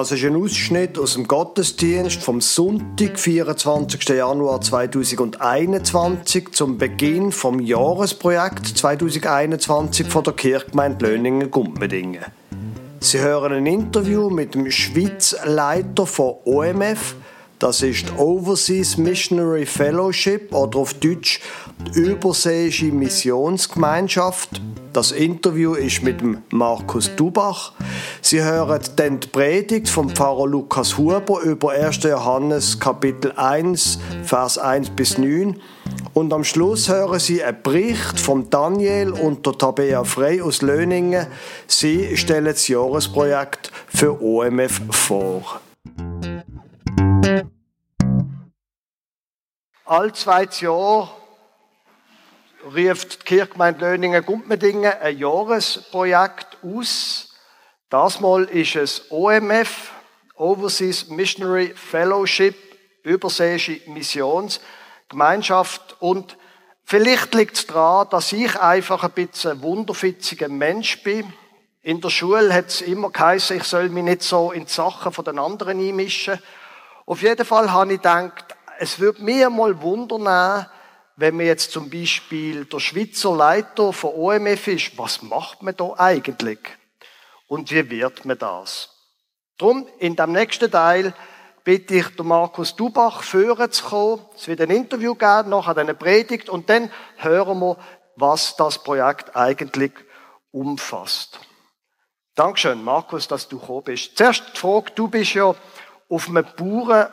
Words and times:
Das 0.00 0.12
ist 0.12 0.24
ein 0.24 0.34
Ausschnitt 0.34 0.98
aus 0.98 1.12
dem 1.12 1.28
Gottesdienst 1.28 2.22
vom 2.22 2.40
Sonntag, 2.40 3.18
24. 3.18 4.08
Januar 4.08 4.62
2021, 4.62 6.52
zum 6.52 6.78
Beginn 6.78 7.32
vom 7.32 7.60
Jahresprojekt 7.60 8.66
2021 8.66 10.06
von 10.06 10.24
der 10.24 10.32
Kirchgemeinde 10.32 11.04
Löningen-Gumpendingen. 11.04 12.24
Sie 13.00 13.18
hören 13.18 13.52
ein 13.52 13.66
Interview 13.66 14.30
mit 14.30 14.54
dem 14.54 14.70
Schweizleiter 14.70 16.06
von 16.06 16.36
OMF, 16.46 17.16
das 17.60 17.82
ist 17.82 18.06
Overseas 18.16 18.96
Missionary 18.96 19.66
Fellowship 19.66 20.52
oder 20.54 20.78
auf 20.78 20.94
Deutsch 20.94 21.40
die 21.94 22.00
Überseeische 22.00 22.86
Missionsgemeinschaft. 22.86 24.62
Das 24.94 25.12
Interview 25.12 25.74
ist 25.74 26.02
mit 26.02 26.20
Markus 26.52 27.14
Dubach. 27.16 27.72
Sie 28.22 28.42
hören 28.42 28.80
dann 28.96 29.20
die 29.20 29.28
Predigt 29.28 29.90
vom 29.90 30.08
Pfarrer 30.08 30.46
Lukas 30.46 30.96
Huber 30.96 31.42
über 31.42 31.72
1. 31.72 32.02
Johannes 32.02 32.80
Kapitel 32.80 33.32
1, 33.36 33.98
Vers 34.24 34.56
1 34.56 34.90
bis 34.90 35.18
9. 35.18 35.60
Und 36.14 36.32
am 36.32 36.44
Schluss 36.44 36.88
hören 36.88 37.20
Sie 37.20 37.42
einen 37.42 37.62
Bericht 37.62 38.18
von 38.18 38.48
Daniel 38.48 39.10
und 39.10 39.44
der 39.44 39.58
Tabea 39.58 40.04
Frey 40.04 40.40
aus 40.40 40.62
Löningen. 40.62 41.26
Sie 41.66 42.16
stellen 42.16 42.46
das 42.46 42.66
Jahresprojekt 42.68 43.70
für 43.86 44.20
OMF 44.20 44.80
vor. 44.90 45.60
All 49.90 50.12
zwei 50.12 50.46
Jahre 50.60 51.10
ruft 52.64 53.22
die 53.22 53.24
Kirchgemeinde 53.24 53.90
Löningen-Gumpendingen 53.90 54.92
ein 55.00 55.18
Jahresprojekt 55.18 56.58
aus. 56.62 57.34
Das 57.88 58.20
Mal 58.20 58.44
ist 58.44 58.76
es 58.76 59.10
OMF, 59.10 59.90
Overseas 60.36 61.08
Missionary 61.08 61.74
Fellowship, 61.74 62.54
Überseeische 63.02 63.80
Missionsgemeinschaft. 63.88 65.96
Und 65.98 66.36
vielleicht 66.84 67.34
liegt 67.34 67.56
es 67.56 67.66
daran, 67.66 68.06
dass 68.10 68.30
ich 68.30 68.60
einfach 68.60 69.02
ein 69.02 69.10
bisschen 69.10 69.50
ein 69.50 69.62
wunderfitziger 69.62 70.48
Mensch 70.48 71.02
bin. 71.02 71.32
In 71.82 72.00
der 72.00 72.10
Schule 72.10 72.54
hat 72.54 72.68
es 72.68 72.80
immer 72.80 73.10
geheißen, 73.10 73.56
ich 73.56 73.64
soll 73.64 73.88
mich 73.88 74.04
nicht 74.04 74.22
so 74.22 74.52
in 74.52 74.66
die 74.66 74.72
Sachen 74.72 75.10
von 75.10 75.24
den 75.24 75.40
anderen 75.40 75.80
einmischen. 75.80 76.40
Auf 77.06 77.22
jeden 77.22 77.44
Fall 77.44 77.72
habe 77.72 77.94
ich 77.94 77.98
gedacht, 77.98 78.54
es 78.82 78.98
würde 78.98 79.22
mir 79.22 79.50
mal 79.50 79.82
wundern, 79.82 80.66
wenn 81.16 81.36
man 81.36 81.44
jetzt 81.44 81.70
zum 81.70 81.90
Beispiel 81.90 82.64
der 82.64 82.80
Schweizer 82.80 83.36
Leiter 83.36 83.92
von 83.92 84.14
OMF 84.14 84.68
ist, 84.68 84.96
was 84.96 85.20
macht 85.20 85.62
man 85.62 85.76
da 85.76 85.92
eigentlich? 85.98 86.58
Und 87.46 87.70
wie 87.70 87.90
wird 87.90 88.24
man 88.24 88.38
das? 88.38 88.88
Drum, 89.58 89.86
in 89.98 90.16
dem 90.16 90.32
nächsten 90.32 90.70
Teil 90.70 91.12
bitte 91.62 91.96
ich 91.96 92.08
den 92.16 92.26
Markus 92.26 92.74
Dubach 92.74 93.22
führen 93.22 93.70
zu 93.70 93.84
kommen. 93.84 94.24
Es 94.34 94.48
wird 94.48 94.62
ein 94.62 94.70
Interview 94.70 95.14
geben, 95.14 95.50
nachher 95.50 95.76
eine 95.76 95.94
Predigt 95.94 96.48
und 96.48 96.70
dann 96.70 96.90
hören 97.16 97.60
wir, 97.60 97.76
was 98.16 98.56
das 98.56 98.82
Projekt 98.82 99.36
eigentlich 99.36 99.92
umfasst. 100.52 101.38
Dankeschön, 102.34 102.82
Markus, 102.82 103.28
dass 103.28 103.46
du 103.46 103.58
gekommen 103.58 103.84
bist. 103.84 104.16
Zuerst 104.16 104.42
die 104.54 104.58
Frage, 104.58 104.92
du 104.94 105.08
bist 105.08 105.34
ja 105.34 105.54
auf 106.08 106.28
einem 106.30 106.46
Bauern 106.56 107.10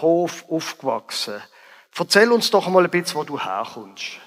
Hof 0.00 0.44
aufgewachsen. 0.50 1.42
Erzähl 1.98 2.30
uns 2.30 2.50
doch 2.50 2.68
mal 2.68 2.84
ein 2.84 2.90
bisschen, 2.90 3.18
wo 3.18 3.24
du 3.24 3.38
herkommst. 3.38 4.18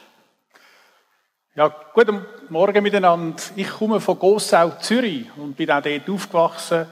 Ja, 1.56 1.74
guten 1.94 2.26
Morgen 2.50 2.82
miteinander. 2.82 3.42
Ich 3.56 3.70
komme 3.70 4.00
von 4.00 4.18
Gossau, 4.18 4.72
Zürich 4.80 5.26
und 5.36 5.56
bin 5.56 5.70
auch 5.72 5.82
dort 5.82 6.10
aufgewachsen. 6.10 6.88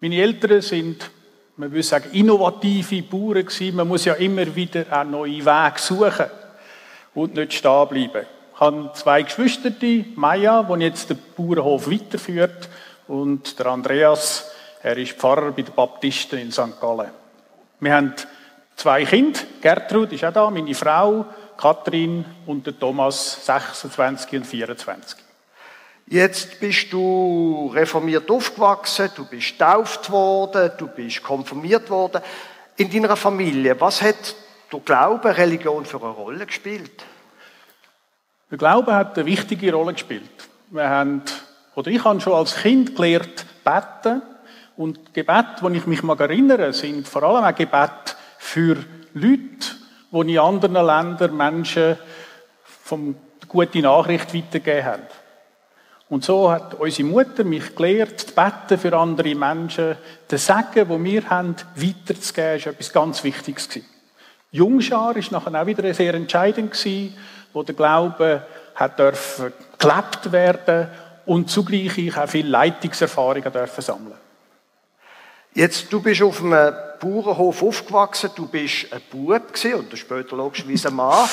Meine 0.00 0.16
Eltern 0.16 0.62
sind, 0.62 1.10
man 1.56 1.70
würde 1.70 1.82
sagen, 1.82 2.10
innovative 2.12 3.02
Bauern 3.02 3.44
gewesen. 3.44 3.76
Man 3.76 3.88
muss 3.88 4.04
ja 4.04 4.14
immer 4.14 4.54
wieder 4.54 4.90
einen 4.92 5.10
neuen 5.10 5.44
Weg 5.44 5.78
suchen 5.78 6.26
und 7.14 7.34
nicht 7.34 7.54
stehen 7.54 7.88
bleiben. 7.88 8.26
Ich 8.54 8.60
habe 8.60 8.90
zwei 8.94 9.22
Geschwister, 9.22 9.72
Maya, 10.14 10.62
die 10.62 10.84
jetzt 10.84 11.10
den 11.10 11.18
Bauernhof 11.36 11.90
weiterführt, 11.90 12.68
und 13.08 13.58
der 13.58 13.66
Andreas, 13.66 14.50
er 14.82 14.96
ist 14.98 15.12
Pfarrer 15.12 15.50
bei 15.52 15.62
den 15.62 15.74
Baptisten 15.74 16.38
in 16.38 16.52
St. 16.52 16.78
Gallen. 16.80 17.10
Wir 17.80 17.94
haben 17.94 18.12
zwei 18.74 19.04
Kinder. 19.04 19.38
Gertrud 19.60 20.12
ist 20.12 20.24
auch 20.24 20.32
da, 20.32 20.50
meine 20.50 20.74
Frau, 20.74 21.26
Kathrin 21.56 22.24
und 22.46 22.66
der 22.66 22.78
Thomas, 22.78 23.44
26 23.46 24.40
und 24.40 24.46
24. 24.46 25.18
Jetzt 26.06 26.58
bist 26.58 26.92
du 26.92 27.70
reformiert 27.74 28.30
aufgewachsen, 28.30 29.10
du 29.14 29.26
bist 29.26 29.58
tauft 29.58 30.10
worden, 30.10 30.72
du 30.78 30.88
bist 30.88 31.22
konfirmiert 31.22 31.90
worden. 31.90 32.22
In 32.76 32.90
deiner 32.90 33.14
Familie, 33.14 33.78
was 33.80 34.00
hat 34.00 34.34
der 34.72 34.80
Glaube, 34.80 35.36
Religion 35.36 35.84
für 35.84 36.00
eine 36.00 36.10
Rolle 36.10 36.46
gespielt? 36.46 37.04
Der 38.50 38.58
Glaube 38.58 38.94
hat 38.94 39.18
eine 39.18 39.26
wichtige 39.26 39.72
Rolle 39.72 39.92
gespielt. 39.92 40.30
Wir 40.70 40.88
haben, 40.88 41.22
oder 41.74 41.90
ich 41.90 42.02
habe 42.02 42.20
schon 42.20 42.32
als 42.32 42.56
Kind 42.56 42.96
gelernt, 42.96 43.44
beten. 43.62 44.22
Und 44.78 45.12
Gebet, 45.12 45.60
wo 45.60 45.68
ich 45.70 45.88
mich 45.88 46.04
mal 46.04 46.18
erinnere, 46.20 46.72
sind 46.72 47.08
vor 47.08 47.24
allem 47.24 47.44
auch 47.44 47.56
Gebet 47.56 48.16
für 48.38 48.76
Leute, 49.12 49.74
die 50.12 50.32
in 50.34 50.38
anderen 50.38 50.86
Ländern 50.86 51.36
Menschen 51.36 51.98
vom 52.84 53.16
gute 53.48 53.80
Nachricht 53.80 54.32
weitergegeben 54.32 54.84
haben. 54.84 55.02
Und 56.08 56.24
so 56.24 56.52
hat 56.52 56.74
unsere 56.74 57.08
Mutter 57.08 57.42
mich 57.42 57.74
gelehrt, 57.74 58.20
zu 58.20 58.26
beten 58.32 58.78
für 58.78 58.96
andere 58.96 59.34
Menschen, 59.34 59.96
den 60.30 60.38
Segen, 60.38 60.88
den 60.88 61.04
wir 61.04 61.28
haben, 61.28 61.56
weiterzugeben, 61.74 62.56
ist 62.58 62.66
etwas 62.68 62.92
ganz 62.92 63.24
Wichtiges 63.24 63.68
gewesen. 63.68 63.86
Jungschar 64.52 65.16
ist 65.16 65.32
nachher 65.32 65.60
auch 65.60 65.66
wieder 65.66 65.92
sehr 65.92 66.14
entscheidend 66.14 66.70
gewesen, 66.70 67.16
wo 67.52 67.64
der 67.64 67.74
Glaube 67.74 68.46
hat 68.76 68.96
dürfen 68.96 69.52
gelebt 69.76 70.30
werden 70.30 70.86
und 71.26 71.50
zugleich 71.50 71.98
ich 71.98 72.16
auch 72.16 72.28
viele 72.28 72.48
Leitungserfahrungen 72.48 73.52
dürfen 73.52 73.82
sammeln. 73.82 74.27
Jetzt, 75.54 75.92
du 75.92 76.00
bist 76.00 76.22
auf 76.22 76.42
einem 76.42 76.74
Bauernhof 77.00 77.62
aufgewachsen, 77.62 78.30
du 78.34 78.46
bist 78.46 78.92
ein 78.92 79.00
Bub 79.10 79.52
gewesen, 79.52 79.80
und 79.80 79.98
später 79.98 80.36
logischerweise 80.36 80.88
ein 80.88 80.94
Mann. 80.94 81.28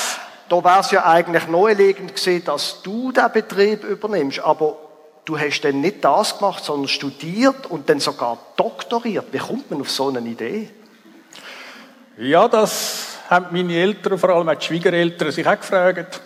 Da 0.48 0.62
wäre 0.62 0.80
es 0.80 0.90
ja 0.90 1.04
eigentlich 1.04 1.48
naheliegend 1.48 2.14
gewesen, 2.14 2.44
dass 2.44 2.82
du 2.82 3.12
den 3.12 3.32
Betrieb 3.32 3.84
übernimmst. 3.84 4.40
Aber 4.40 4.76
du 5.24 5.38
hast 5.38 5.60
dann 5.62 5.80
nicht 5.80 6.04
das 6.04 6.38
gemacht, 6.38 6.64
sondern 6.64 6.88
studiert 6.88 7.66
und 7.66 7.88
dann 7.88 8.00
sogar 8.00 8.38
doktoriert. 8.56 9.26
Wie 9.32 9.38
kommt 9.38 9.70
man 9.70 9.80
auf 9.80 9.90
so 9.90 10.08
eine 10.08 10.20
Idee? 10.20 10.70
Ja, 12.16 12.48
das 12.48 13.18
haben 13.28 13.48
meine 13.50 13.74
Eltern, 13.74 14.18
vor 14.18 14.30
allem 14.30 14.56
die 14.58 14.64
Schwiegereltern, 14.64 15.32
sich 15.32 15.46
auch 15.46 15.58
gefragt. 15.58 16.20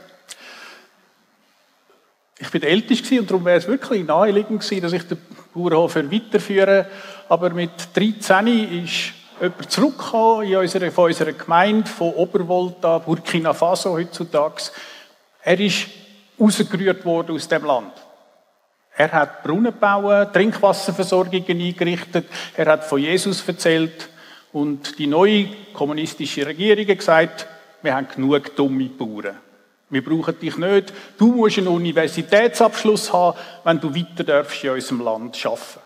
Ich 2.43 2.51
bin 2.51 2.63
der 2.63 2.71
Älteste 2.71 3.21
und 3.21 3.31
darum 3.31 3.45
wäre 3.45 3.59
es 3.59 3.69
wirklich 3.69 4.03
naheliegend 4.07 4.63
gewesen, 4.63 4.81
dass 4.81 4.95
ich 4.95 5.07
den 5.07 5.19
Bauernhof 5.53 5.97
weiterführen 5.97 6.87
Aber 7.29 7.51
mit 7.51 7.71
13 7.93 8.83
ist 8.83 9.13
jemand 9.41 9.71
zurückgekommen 9.71 10.47
in 10.47 10.57
unsere, 10.57 10.91
von 10.91 11.05
unserer 11.05 11.33
Gemeinde, 11.33 11.89
von 11.89 12.15
Obervolta, 12.15 12.99
Burkina 12.99 13.53
Faso 13.53 13.93
heutzutage. 13.93 14.71
Er 15.43 15.61
ist 15.61 15.87
rausgerührt 16.41 17.05
worden 17.05 17.37
aus 17.37 17.47
dem 17.47 17.65
Land. 17.65 17.93
Er 18.97 19.13
hat 19.13 19.43
Brunnen 19.43 19.73
gebaut, 19.73 20.33
Trinkwasserversorgungen 20.33 21.61
eingerichtet, 21.61 22.27
er 22.57 22.67
hat 22.67 22.85
von 22.85 23.01
Jesus 23.01 23.47
erzählt 23.47 24.09
und 24.53 24.99
die 24.99 25.07
neue 25.07 25.49
kommunistische 25.75 26.47
Regierung 26.47 26.89
hat 26.89 26.99
gesagt, 26.99 27.47
wir 27.83 27.95
haben 27.95 28.09
genug 28.15 28.57
dumme 28.57 28.89
Bauern. 28.89 29.39
Wir 29.91 30.05
brauchen 30.05 30.39
dich 30.39 30.57
nicht. 30.57 30.93
Du 31.19 31.33
musst 31.33 31.59
einen 31.59 31.69
Universitätsabschluss 31.69 33.13
haben, 33.13 33.37
wenn 33.65 33.81
du 33.81 33.95
weiter 33.95 34.25
darfst 34.25 34.63
in 34.63 34.71
unserem 34.71 35.03
Land 35.03 35.45
arbeiten. 35.45 35.81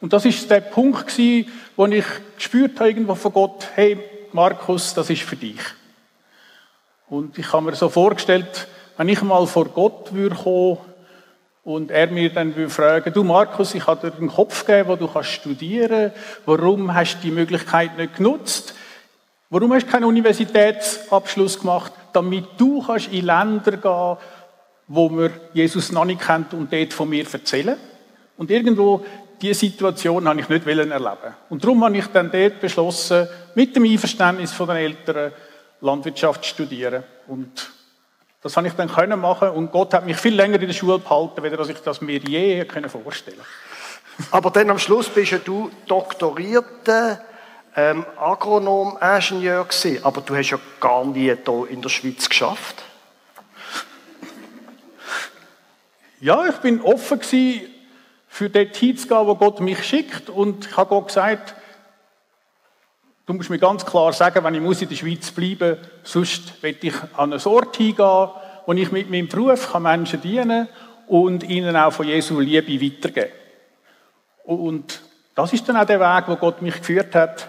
Und 0.00 0.12
das 0.12 0.24
ist 0.24 0.50
der 0.50 0.60
Punkt 0.60 1.08
gewesen, 1.08 1.50
wo 1.76 1.86
ich 1.86 2.04
gespürt 2.36 2.78
habe 2.78 2.90
irgendwo 2.90 3.14
von 3.14 3.32
Gott, 3.32 3.68
hey, 3.74 3.98
Markus, 4.32 4.94
das 4.94 5.10
ist 5.10 5.22
für 5.22 5.36
dich. 5.36 5.60
Und 7.08 7.36
ich 7.38 7.52
habe 7.52 7.64
mir 7.64 7.74
so 7.74 7.88
vorgestellt, 7.88 8.68
wenn 8.96 9.08
ich 9.08 9.22
mal 9.22 9.46
vor 9.46 9.66
Gott 9.66 10.12
würde 10.12 10.36
kommen 10.36 10.78
und 11.64 11.90
er 11.90 12.06
mir 12.08 12.32
dann 12.32 12.54
würde 12.54 12.70
fragen, 12.70 13.12
du 13.12 13.24
Markus, 13.24 13.74
ich 13.74 13.86
habe 13.86 14.10
dir 14.10 14.16
einen 14.16 14.28
Kopf 14.28 14.64
gegeben, 14.64 14.88
wo 14.88 14.96
du 14.96 15.08
kannst 15.08 15.30
studieren, 15.30 16.12
warum 16.46 16.94
hast 16.94 17.16
du 17.16 17.22
die 17.22 17.30
Möglichkeit 17.30 17.96
nicht 17.98 18.16
genutzt? 18.16 18.74
Warum 19.52 19.72
hast 19.74 19.86
du 19.86 19.90
keinen 19.90 20.04
Universitätsabschluss 20.04 21.58
gemacht? 21.58 21.92
Damit 22.12 22.44
du 22.56 22.86
kannst 22.86 23.08
in 23.08 23.26
Länder 23.26 23.76
gehen, 23.76 24.16
wo 24.86 25.08
man 25.08 25.32
Jesus 25.52 25.90
noch 25.90 26.04
nicht 26.04 26.20
kennt 26.20 26.54
und 26.54 26.72
dort 26.72 26.92
von 26.92 27.08
mir 27.08 27.24
erzählen. 27.30 27.76
Und 28.36 28.48
irgendwo 28.48 29.04
diese 29.42 29.58
Situation 29.58 30.28
habe 30.28 30.40
ich 30.40 30.48
nicht 30.48 30.66
erleben 30.66 31.02
Und 31.48 31.64
darum 31.64 31.82
habe 31.84 31.96
ich 31.96 32.06
dann 32.06 32.30
dort 32.30 32.60
beschlossen, 32.60 33.26
mit 33.56 33.74
dem 33.74 33.84
Einverständnis 33.84 34.52
von 34.52 34.68
den 34.68 34.76
Eltern 34.76 35.32
Landwirtschaft 35.80 36.44
zu 36.44 36.50
studieren. 36.50 37.02
Und 37.26 37.72
das 38.42 38.56
habe 38.56 38.68
ich 38.68 38.74
dann 38.74 38.88
können 38.88 39.18
machen 39.18 39.48
und 39.48 39.72
Gott 39.72 39.94
hat 39.94 40.06
mich 40.06 40.16
viel 40.16 40.34
länger 40.34 40.60
in 40.60 40.68
der 40.68 40.74
Schule 40.74 41.00
behalten, 41.00 41.58
als 41.58 41.68
ich 41.68 41.78
das 41.78 42.00
mir 42.00 42.18
je 42.18 42.64
vorstellen 42.86 43.36
konnte. 43.36 44.30
Aber 44.30 44.50
dann 44.50 44.70
am 44.70 44.78
Schluss 44.78 45.08
bist 45.08 45.32
ja 45.32 45.38
du 45.38 45.70
doktorierter 45.88 47.20
ähm, 47.76 48.04
Agronom-Ingenieur 48.16 49.64
gewesen. 49.64 50.04
Aber 50.04 50.20
du 50.20 50.36
hast 50.36 50.50
ja 50.50 50.58
gar 50.80 51.04
nie 51.04 51.34
hier 51.34 51.66
in 51.68 51.82
der 51.82 51.88
Schweiz 51.88 52.28
geschafft. 52.28 52.82
Ja, 56.20 56.46
ich 56.46 56.56
bin 56.56 56.82
offen 56.82 57.20
für 58.28 58.50
dort 58.50 58.76
hinzugehen, 58.76 59.26
wo 59.26 59.34
Gott 59.34 59.60
mich 59.60 59.82
schickt. 59.84 60.28
Und 60.28 60.66
ich 60.66 60.76
habe 60.76 60.90
Gott 60.90 61.08
gesagt, 61.08 61.54
du 63.26 63.32
musst 63.32 63.48
mir 63.48 63.58
ganz 63.58 63.86
klar 63.86 64.12
sagen, 64.12 64.44
wenn 64.44 64.54
ich 64.54 64.82
in 64.82 64.88
der 64.88 64.96
Schweiz 64.96 65.30
bleiben 65.30 65.78
muss, 65.78 66.12
sonst 66.12 66.62
will 66.62 66.76
ich 66.82 66.94
an 67.16 67.32
einen 67.32 67.42
Ort 67.44 67.76
hingehen, 67.76 68.28
wo 68.66 68.72
ich 68.72 68.92
mit 68.92 69.10
meinem 69.10 69.28
Beruf 69.28 69.72
kann 69.72 69.82
Menschen 69.82 70.20
dienen 70.20 70.68
und 71.06 71.42
ihnen 71.42 71.74
auch 71.74 71.92
von 71.92 72.06
Jesu 72.06 72.38
Liebe 72.38 72.80
weitergeben 72.80 73.32
Und 74.44 75.00
das 75.34 75.52
ist 75.52 75.68
dann 75.68 75.76
auch 75.76 75.86
der 75.86 76.00
Weg, 76.00 76.28
wo 76.28 76.36
Gott 76.36 76.60
mich 76.60 76.76
geführt 76.76 77.14
hat. 77.14 77.48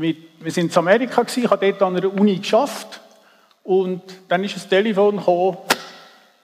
Wir 0.00 0.52
sind 0.52 0.72
in 0.72 0.78
Amerika, 0.78 1.24
ich 1.34 1.50
habe 1.50 1.72
dort 1.72 1.82
an 1.82 1.96
einer 1.96 2.12
Uni 2.12 2.38
geschafft 2.38 3.00
und 3.64 4.02
dann 4.28 4.44
ist 4.44 4.56
ein 4.56 4.68
Telefon 4.68 5.16
gekommen, 5.16 5.58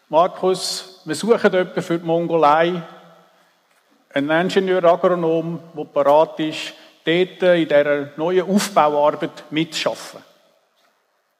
Markus, 0.08 1.00
wir 1.04 1.14
suchen 1.14 1.52
jemanden 1.52 1.82
für 1.82 1.98
die 1.98 2.06
Mongolei, 2.06 2.82
einen 4.12 4.30
Ingenieur-Agronom, 4.30 5.60
der 5.76 5.84
parat 5.84 6.38
ist, 6.40 6.74
dort 7.04 7.42
in 7.42 7.68
dieser 7.68 8.10
neuen 8.16 8.48
Aufbauarbeit 8.48 9.44
mitzuarbeiten. 9.50 10.22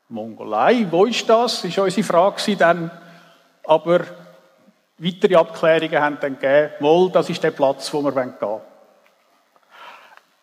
Mongolei, 0.09 0.87
wo 0.91 1.05
ist 1.07 1.29
das? 1.29 1.63
Das 1.63 1.77
war 1.77 1.85
unsere 1.85 2.07
Frage 2.07 2.57
dann. 2.57 2.91
Aber 3.65 4.01
weitere 4.99 5.37
Abklärungen 5.37 6.01
haben 6.01 6.19
dann 6.21 6.39
gegeben, 6.39 6.73
wohl, 6.81 7.11
das 7.11 7.31
ist 7.31 7.43
der 7.43 7.51
Platz, 7.51 7.93
wo 7.93 8.03
wir 8.03 8.13
gehen 8.13 8.35
wollen. 8.41 8.61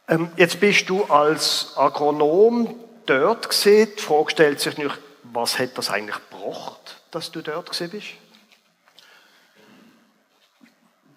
Ähm, 0.07 0.29
jetzt 0.37 0.59
bist 0.59 0.89
du 0.89 1.03
als 1.05 1.73
Agronom 1.75 2.75
dort 3.05 3.49
gesehen. 3.49 3.89
Die 3.97 4.01
Frage 4.01 4.31
stellt 4.31 4.59
sich 4.59 4.77
nicht, 4.77 4.97
was 5.23 5.59
hat 5.59 5.77
das 5.77 5.89
eigentlich 5.89 6.17
gebracht, 6.29 7.01
dass 7.11 7.31
du 7.31 7.41
dort 7.41 7.69
gesehen 7.69 7.91
bist? 7.91 8.07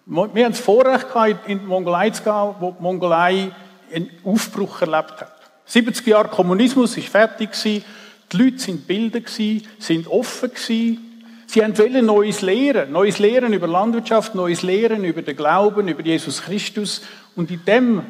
Wir 0.07 0.23
haben 0.45 0.51
das 0.51 0.59
Vorrecht 0.59 1.11
gehabt, 1.11 1.49
in 1.49 1.59
die 1.59 1.65
Mongolei 1.65 2.11
zu 2.11 2.21
gehen, 2.21 2.55
wo 2.59 2.71
die 2.71 2.81
Mongolei 2.81 3.51
einen 3.91 4.11
Aufbruch 4.23 4.81
erlebt 4.81 5.21
hat. 5.21 5.35
70 5.65 6.05
Jahre 6.05 6.27
Kommunismus 6.27 6.95
ist 6.95 7.07
fertig 7.07 7.49
die 8.31 8.37
Leute 8.37 8.59
sind 8.59 8.87
Bilder 8.87 9.19
gewesen, 9.19 10.07
offen. 10.07 10.51
Sie 10.55 10.99
wollten 11.53 12.05
Neues 12.05 12.41
lehren, 12.41 12.91
Neues 12.91 13.19
lehren 13.19 13.53
über 13.53 13.67
Landwirtschaft, 13.67 14.35
Neues 14.35 14.61
lehren 14.61 15.03
über 15.03 15.21
den 15.21 15.35
Glauben, 15.35 15.87
über 15.87 16.01
Jesus 16.01 16.41
Christus. 16.41 17.01
Und 17.35 17.51
in 17.51 17.63
dem, 17.65 18.03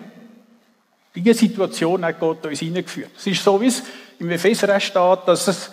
diese 1.15 1.33
Situation 1.33 2.03
hat 2.03 2.19
Gott 2.19 2.45
uns 2.45 2.59
hineingeführt. 2.59 3.11
Es 3.17 3.27
ist 3.27 3.43
so, 3.43 3.59
wie 3.61 3.67
es 3.67 3.83
im 4.19 4.29
Epheser 4.29 4.79
steht, 4.79 5.19
dass 5.25 5.47
es, 5.47 5.71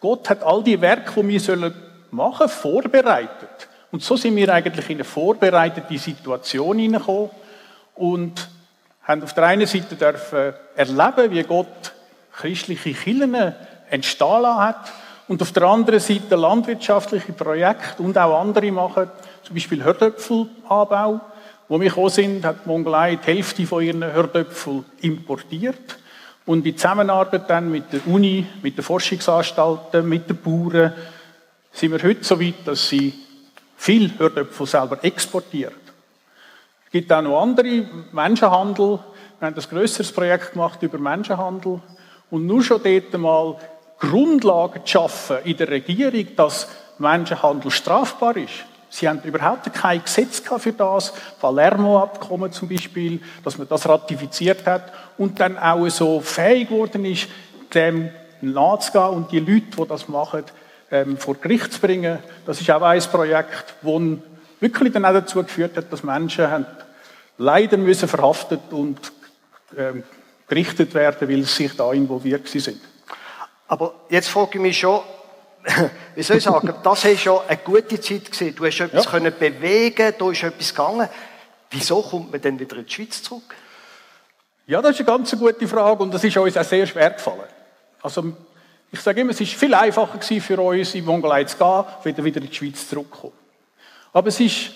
Gott 0.00 0.28
hat 0.30 0.42
all 0.42 0.62
die 0.62 0.80
Werke, 0.80 1.22
die 1.22 1.28
wir 1.28 1.74
machen 2.10 2.48
sollen, 2.48 2.48
vorbereitet. 2.48 3.68
Und 3.90 4.02
so 4.02 4.16
sind 4.16 4.36
wir 4.36 4.52
eigentlich 4.52 4.90
in 4.90 4.96
eine 4.96 5.04
vorbereitete 5.04 5.98
Situation 5.98 6.78
hineingekommen 6.78 7.30
und 7.94 8.48
haben 9.02 9.22
auf 9.22 9.34
der 9.34 9.44
einen 9.44 9.66
Seite 9.66 9.94
dürfen 9.94 10.54
erleben, 10.74 11.30
wie 11.30 11.42
Gott 11.42 11.92
christliche 12.32 12.92
Kirchen 12.92 13.54
entstehen 13.90 14.56
hat 14.56 14.92
und 15.28 15.40
auf 15.40 15.52
der 15.52 15.62
anderen 15.64 16.00
Seite 16.00 16.36
landwirtschaftliche 16.36 17.32
Projekte 17.32 18.02
und 18.02 18.18
auch 18.18 18.40
andere 18.40 18.70
machen, 18.72 19.10
zum 19.42 19.54
Beispiel 19.54 19.84
Hördöpfelanbau. 19.84 21.20
Wo 21.68 21.80
wir 21.80 21.88
gekommen 21.88 22.10
sind, 22.10 22.44
hat 22.44 22.64
die 22.64 22.68
Mongolei 22.68 23.16
die 23.16 23.26
Hälfte 23.26 23.66
von 23.66 23.82
ihren 23.82 24.04
Hördöpfeln 24.04 24.84
importiert. 25.00 25.98
Und 26.46 26.66
in 26.66 26.76
Zusammenarbeit 26.76 27.48
dann 27.48 27.70
mit 27.70 27.90
der 27.92 28.06
Uni, 28.06 28.46
mit 28.62 28.76
den 28.76 28.84
Forschungsanstalten, 28.84 30.06
mit 30.06 30.28
den 30.28 30.36
Bauern, 30.36 30.92
sind 31.72 31.92
wir 31.92 32.02
heute 32.02 32.22
so 32.22 32.38
weit, 32.38 32.66
dass 32.66 32.88
sie 32.88 33.14
viel 33.76 34.10
Hörtöpfel 34.18 34.66
selber 34.66 35.02
exportiert. 35.02 35.72
Es 36.84 36.92
gibt 36.92 37.10
auch 37.10 37.22
noch 37.22 37.40
andere, 37.40 37.86
Menschenhandel. 38.12 38.98
Wir 39.40 39.46
haben 39.48 39.56
ein 39.56 39.70
grösseres 39.70 40.12
Projekt 40.12 40.52
gemacht 40.52 40.82
über 40.82 40.98
Menschenhandel. 40.98 41.80
Und 42.30 42.46
nur 42.46 42.62
schon 42.62 42.82
dort 42.82 43.12
mal 43.18 43.56
Grundlagen 43.98 44.84
zu 44.84 44.92
schaffen 44.92 45.38
in 45.44 45.56
der 45.56 45.68
Regierung, 45.68 46.26
dass 46.36 46.68
Menschenhandel 46.98 47.70
strafbar 47.70 48.36
ist. 48.36 48.64
Sie 48.94 49.08
haben 49.08 49.20
überhaupt 49.24 49.74
kein 49.74 50.04
Gesetz 50.04 50.40
für 50.58 50.72
das. 50.72 51.12
Palermo-Abkommen 51.40 52.52
zum 52.52 52.68
Beispiel, 52.68 53.20
dass 53.42 53.58
man 53.58 53.66
das 53.66 53.88
ratifiziert 53.88 54.64
hat 54.66 54.92
und 55.18 55.40
dann 55.40 55.58
auch 55.58 55.88
so 55.88 56.20
fähig 56.20 56.68
geworden 56.68 57.04
ist, 57.04 57.26
dem 57.74 58.10
nachzugehen 58.40 59.08
und 59.08 59.32
die 59.32 59.40
Leute, 59.40 59.76
die 59.76 59.88
das 59.88 60.06
machen, 60.06 60.44
ähm, 60.92 61.16
vor 61.16 61.34
Gericht 61.34 61.72
zu 61.72 61.80
bringen. 61.80 62.20
Das 62.46 62.60
ist 62.60 62.70
auch 62.70 62.82
ein 62.82 63.00
Projekt, 63.00 63.74
das 63.82 64.02
wirklich 64.60 64.92
dann 64.92 65.04
auch 65.06 65.12
dazu 65.12 65.42
geführt 65.42 65.76
hat, 65.76 65.92
dass 65.92 66.04
Menschen 66.04 66.48
haben 66.48 66.66
leider 67.36 67.76
müssen 67.76 68.08
verhaftet 68.08 68.60
und 68.70 69.10
ähm, 69.76 70.04
gerichtet 70.46 70.94
werden, 70.94 71.28
weil 71.28 71.42
sie 71.42 71.64
sich 71.64 71.76
da 71.76 71.92
involviert 71.92 72.46
sind. 72.46 72.78
Aber 73.66 73.92
jetzt 74.08 74.28
frage 74.28 74.50
ich 74.54 74.60
mich 74.60 74.78
schon, 74.78 75.00
wie 76.14 76.22
soll 76.22 76.36
ich 76.36 76.44
sagen, 76.44 76.74
das 76.82 77.04
war 77.04 77.16
schon 77.16 77.40
eine 77.48 77.56
gute 77.58 78.00
Zeit 78.00 78.30
gewesen. 78.30 78.54
Du 78.54 78.66
hast 78.66 78.80
etwas 78.80 79.04
ja. 79.04 79.10
können 79.10 79.32
bewegen, 79.38 80.14
da 80.18 80.30
ist 80.30 80.42
etwas 80.42 80.74
gegangen. 80.74 81.08
Wieso 81.70 82.02
kommt 82.02 82.30
man 82.30 82.40
denn 82.40 82.58
wieder 82.58 82.76
in 82.76 82.86
die 82.86 82.92
Schweiz 82.92 83.22
zurück? 83.22 83.54
Ja, 84.66 84.80
das 84.80 84.92
ist 84.92 85.00
eine 85.00 85.06
ganz 85.06 85.36
gute 85.38 85.68
Frage 85.68 86.02
und 86.02 86.12
das 86.12 86.24
ist 86.24 86.36
uns 86.36 86.56
auch 86.56 86.64
sehr 86.64 86.86
schwer 86.86 87.10
gefallen. 87.10 87.48
Also 88.02 88.32
ich 88.90 89.00
sage 89.00 89.20
immer, 89.20 89.32
es 89.32 89.40
war 89.40 89.46
viel 89.46 89.74
einfacher 89.74 90.20
für 90.20 90.60
uns, 90.60 90.94
in 90.94 91.04
Mongolei 91.04 91.44
zu 91.44 91.56
gehen, 91.56 91.84
wieder 92.04 92.24
wieder 92.24 92.40
in 92.40 92.48
die 92.48 92.54
Schweiz 92.54 92.88
zurückzukommen. 92.88 93.34
Aber 94.12 94.28
es 94.28 94.38
ist 94.40 94.70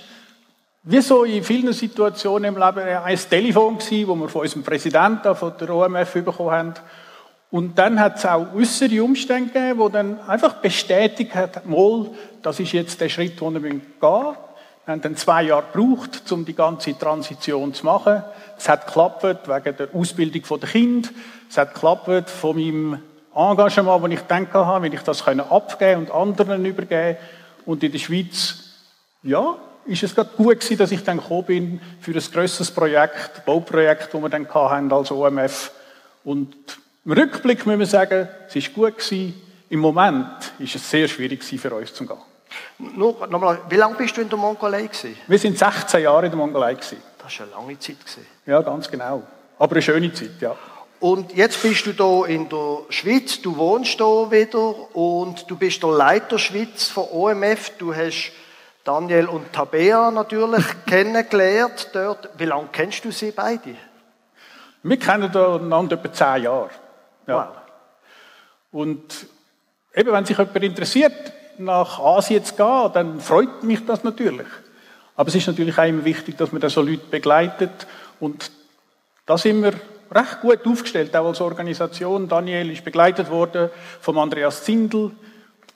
wie 0.82 1.00
so 1.00 1.24
in 1.24 1.44
vielen 1.44 1.72
Situationen 1.72 2.54
im 2.54 2.60
Leben 2.60 2.80
ein 2.80 3.18
Telefon 3.18 3.78
gewesen, 3.78 4.08
wo 4.08 4.14
wir 4.14 4.28
von 4.28 4.42
unserem 4.42 4.62
Präsidenten, 4.62 5.34
von 5.36 5.52
der 5.58 5.70
OMF 5.70 6.12
bekommen 6.14 6.50
haben. 6.50 6.74
Und 7.50 7.78
dann 7.78 7.98
hat 7.98 8.18
es 8.18 8.26
auch 8.26 8.54
äußere 8.54 9.02
Umstände 9.02 9.50
gegeben, 9.52 9.80
die 9.86 9.92
dann 9.92 10.20
einfach 10.28 10.54
bestätigt 10.54 11.34
haben, 11.34 11.70
mal, 11.70 12.10
das 12.42 12.60
ist 12.60 12.72
jetzt 12.72 13.00
der 13.00 13.08
Schritt, 13.08 13.40
den 13.40 13.54
wir 13.54 13.60
gehen 13.60 13.82
müssen. 14.00 14.36
Wir 14.84 14.92
haben 14.92 15.02
dann 15.02 15.16
zwei 15.16 15.42
Jahre 15.44 15.64
gebraucht, 15.72 16.30
um 16.32 16.44
die 16.44 16.54
ganze 16.54 16.98
Transition 16.98 17.74
zu 17.74 17.84
machen. 17.84 18.22
Es 18.56 18.68
hat 18.68 18.86
geklappt 18.86 19.22
wegen 19.22 19.76
der 19.76 19.88
Ausbildung 19.94 20.60
der 20.60 20.68
Kinder. 20.68 21.08
Es 21.48 21.58
hat 21.58 21.74
geklappt 21.74 22.30
von 22.30 22.56
meinem 22.56 23.02
Engagement, 23.34 24.04
das 24.04 24.12
ich 24.12 24.20
denke 24.22 24.66
habe, 24.66 24.84
wenn 24.84 24.92
ich 24.92 25.02
das 25.02 25.26
abgeben 25.26 26.02
und 26.02 26.10
anderen 26.10 26.64
übergeben 26.64 27.18
Und 27.66 27.82
in 27.82 27.92
der 27.92 27.98
Schweiz, 27.98 28.54
ja, 29.22 29.56
ist 29.84 30.02
es 30.02 30.14
gerade 30.14 30.30
gut 30.36 30.60
gewesen, 30.60 30.78
dass 30.78 30.90
ich 30.90 31.04
dann 31.04 31.18
gekommen 31.18 31.44
bin 31.44 31.80
für 32.00 32.12
ein 32.12 32.32
grösseres 32.32 32.70
Projekt, 32.70 33.44
Bauprojekt, 33.44 34.12
das 34.12 34.22
wir 34.22 34.28
dann 34.28 34.48
hatten 34.48 34.92
als 34.92 35.10
OMF. 35.10 35.70
Und 36.24 36.56
im 37.04 37.12
Rückblick 37.12 37.66
müssen 37.66 37.80
wir 37.80 37.86
sagen, 37.86 38.28
es 38.46 38.56
ist 38.56 38.74
gut 38.74 38.98
gewesen. 38.98 39.40
Im 39.70 39.80
Moment 39.80 40.52
ist 40.58 40.74
es 40.74 40.90
sehr 40.90 41.08
schwierig 41.08 41.44
für 41.44 41.74
uns 41.74 41.92
zu 41.92 42.06
gehen. 42.06 42.16
Nur, 42.78 43.26
nochmal, 43.26 43.60
wie 43.68 43.76
lange 43.76 43.96
bist 43.96 44.16
du 44.16 44.20
in 44.22 44.28
der 44.28 44.38
Mongolei 44.38 44.86
gewesen? 44.86 45.16
Wir 45.26 45.38
sind 45.38 45.58
16 45.58 46.02
Jahre 46.02 46.26
in 46.26 46.30
der 46.30 46.38
Mongolei 46.38 46.74
gewesen. 46.74 46.98
Das 47.22 47.38
war 47.38 47.46
eine 47.46 47.54
lange 47.54 47.78
Zeit 47.78 48.00
gewesen. 48.00 48.26
Ja, 48.46 48.62
ganz 48.62 48.90
genau. 48.90 49.22
Aber 49.58 49.72
eine 49.72 49.82
schöne 49.82 50.12
Zeit, 50.12 50.40
ja. 50.40 50.56
Und 51.00 51.34
jetzt 51.34 51.62
bist 51.62 51.86
du 51.86 51.92
da 51.92 52.24
in 52.26 52.48
der 52.48 52.78
Schweiz, 52.88 53.40
du 53.40 53.56
wohnst 53.56 54.00
da 54.00 54.30
wieder 54.30 54.96
und 54.96 55.48
du 55.48 55.56
bist 55.56 55.82
der 55.82 55.90
Leiter 55.90 56.38
Schweiz 56.38 56.88
von 56.88 57.04
OMF. 57.04 57.72
Du 57.78 57.94
hast 57.94 58.32
Daniel 58.82 59.26
und 59.26 59.52
Tabea 59.52 60.10
natürlich 60.10 60.64
kennengelernt 60.86 61.90
dort. 61.92 62.30
Wie 62.36 62.46
lange 62.46 62.68
kennst 62.72 63.04
du 63.04 63.12
sie 63.12 63.30
beide? 63.30 63.76
Wir 64.82 64.98
kennen 64.98 65.34
einander 65.34 65.96
etwa 65.96 66.12
zehn 66.12 66.44
Jahre. 66.44 66.70
Ja. 67.28 67.52
Und 68.72 69.26
eben, 69.94 70.12
wenn 70.12 70.24
sich 70.24 70.38
jemand 70.38 70.64
interessiert, 70.64 71.32
nach 71.58 71.98
Asien 71.98 72.44
zu 72.44 72.54
gehen, 72.54 72.90
dann 72.94 73.20
freut 73.20 73.62
mich 73.62 73.84
das 73.84 74.04
natürlich. 74.04 74.46
Aber 75.16 75.28
es 75.28 75.34
ist 75.34 75.46
natürlich 75.46 75.76
auch 75.78 75.84
immer 75.84 76.04
wichtig, 76.04 76.36
dass 76.36 76.52
man 76.52 76.60
da 76.60 76.70
so 76.70 76.80
Leute 76.80 77.06
begleitet. 77.10 77.86
Und 78.20 78.50
da 79.26 79.36
sind 79.36 79.62
wir 79.62 79.74
recht 80.12 80.40
gut 80.40 80.66
aufgestellt, 80.66 81.14
auch 81.16 81.26
als 81.26 81.40
Organisation. 81.40 82.28
Daniel 82.28 82.70
ist 82.70 82.84
begleitet 82.84 83.30
worden 83.30 83.70
von 84.00 84.16
Andreas 84.16 84.64
Zindel. 84.64 85.10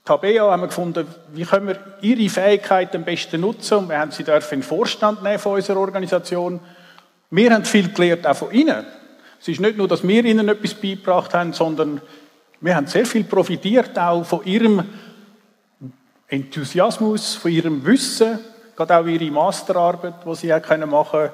Tabea 0.04 0.50
haben 0.50 0.62
wir 0.62 0.68
gefunden, 0.68 1.06
wie 1.32 1.44
können 1.44 1.68
wir 1.68 1.78
ihre 2.00 2.28
Fähigkeiten 2.28 2.98
am 2.98 3.04
besten 3.04 3.40
nutzen 3.40 3.78
und 3.78 3.88
wir 3.88 3.98
haben 3.98 4.10
sie 4.10 4.24
dürfen 4.24 4.54
in 4.54 4.60
den 4.60 4.66
Vorstand 4.66 5.22
nehmen 5.22 5.38
von 5.38 5.54
unserer 5.54 5.78
Organisation. 5.78 6.60
Wir 7.30 7.52
haben 7.52 7.64
viel 7.64 7.92
gelernt, 7.92 8.26
auch 8.26 8.36
von 8.36 8.50
ihnen. 8.50 8.84
Es 9.42 9.48
ist 9.48 9.60
nicht 9.60 9.76
nur, 9.76 9.88
dass 9.88 10.06
wir 10.06 10.24
ihnen 10.24 10.48
etwas 10.48 10.72
beigebracht 10.72 11.34
haben, 11.34 11.52
sondern 11.52 12.00
wir 12.60 12.76
haben 12.76 12.86
sehr 12.86 13.04
viel 13.04 13.24
profitiert 13.24 13.98
auch 13.98 14.22
von 14.22 14.44
ihrem 14.44 14.84
Enthusiasmus, 16.28 17.34
von 17.34 17.50
ihrem 17.50 17.84
Wissen, 17.84 18.38
gerade 18.76 18.96
auch 18.96 19.04
ihre 19.04 19.32
Masterarbeit, 19.32 20.14
die 20.24 20.34
sie 20.36 20.54
auch 20.54 20.62
können 20.62 20.88
machen 20.88 21.30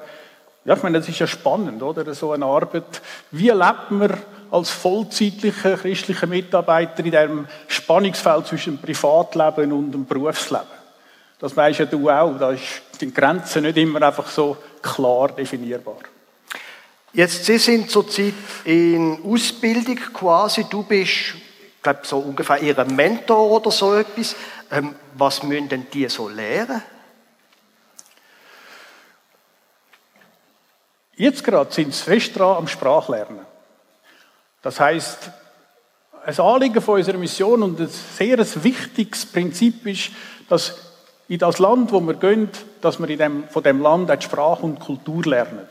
Ja, 0.65 0.73
ich 0.73 0.81
meine, 0.81 0.97
das 0.97 1.07
ist 1.07 1.19
ja 1.19 1.27
spannend, 1.27 1.83
oder? 1.83 2.11
So 2.15 2.31
eine 2.31 2.45
Arbeit. 2.45 2.99
Wie 3.29 3.49
lebt 3.49 3.91
man 3.91 4.17
als 4.49 4.71
vollzeitlicher 4.71 5.77
christlicher 5.77 6.25
Mitarbeiter 6.25 7.05
in 7.05 7.11
diesem 7.11 7.47
Spannungsfeld 7.67 8.47
zwischen 8.47 8.77
dem 8.77 8.81
Privatleben 8.81 9.71
und 9.71 9.91
dem 9.91 10.07
Berufsleben? 10.07 10.65
Das 11.37 11.55
weisst 11.55 11.77
ja 11.77 11.85
du 11.85 12.09
auch. 12.09 12.39
Da 12.39 12.49
ist 12.49 12.81
die 12.99 13.13
Grenze 13.13 13.61
nicht 13.61 13.77
immer 13.77 14.01
einfach 14.01 14.29
so 14.29 14.57
klar 14.81 15.27
definierbar. 15.27 15.97
Jetzt, 17.13 17.45
Sie 17.45 17.57
sind 17.57 17.89
zurzeit 17.89 18.33
in 18.65 19.23
Ausbildung 19.25 19.95
quasi. 20.13 20.65
Du 20.69 20.83
bist, 20.83 21.11
ich 21.11 21.81
glaube, 21.81 22.01
so 22.03 22.19
ungefähr 22.19 22.61
Ihr 22.61 22.83
Mentor 22.85 23.49
oder 23.49 23.71
so 23.71 23.95
etwas. 23.95 24.35
Ähm, 24.71 24.95
was 25.15 25.41
müssen 25.41 25.69
denn 25.69 25.87
die 25.91 26.07
so 26.07 26.29
lernen? 26.29 26.83
Jetzt 31.15 31.43
gerade 31.43 31.71
sind 31.73 31.93
sie 31.93 32.03
fest 32.03 32.37
dran 32.37 32.57
am 32.57 32.67
Sprachlernen. 32.67 33.45
Das 34.61 34.79
heißt, 34.79 35.31
ein 36.25 36.39
Anliegen 36.39 36.81
von 36.81 36.95
unserer 36.95 37.17
Mission 37.17 37.63
und 37.63 37.79
ein 37.79 37.89
sehr 37.89 38.37
wichtiges 38.63 39.25
Prinzip 39.25 39.85
ist, 39.85 40.11
dass 40.47 40.75
in 41.27 41.39
das 41.39 41.59
Land, 41.59 41.91
wo 41.91 41.99
wir 42.01 42.13
gehen, 42.13 42.49
dass 42.81 42.99
wir 42.99 43.09
in 43.09 43.17
dem, 43.17 43.49
von 43.49 43.63
dem 43.63 43.81
Land 43.81 44.09
auch 44.09 44.15
die 44.15 44.25
Sprache 44.25 44.63
und 44.63 44.79
Kultur 44.79 45.23
lernen. 45.25 45.67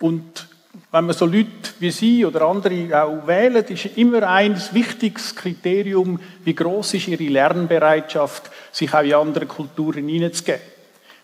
Und 0.00 0.46
wenn 0.90 1.06
man 1.06 1.14
so 1.14 1.26
Leute 1.26 1.48
wie 1.80 1.90
Sie 1.90 2.24
oder 2.24 2.42
andere 2.42 3.02
auch 3.02 3.26
wählen, 3.26 3.64
ist 3.64 3.96
immer 3.96 4.22
ein 4.22 4.60
wichtiges 4.72 5.34
Kriterium, 5.34 6.18
wie 6.44 6.54
groß 6.54 6.94
ist 6.94 7.08
ihre 7.08 7.24
Lernbereitschaft, 7.24 8.50
sich 8.72 8.92
auch 8.94 9.02
in 9.02 9.14
andere 9.14 9.46
Kulturen 9.46 10.08
hineinzugeben. 10.08 10.60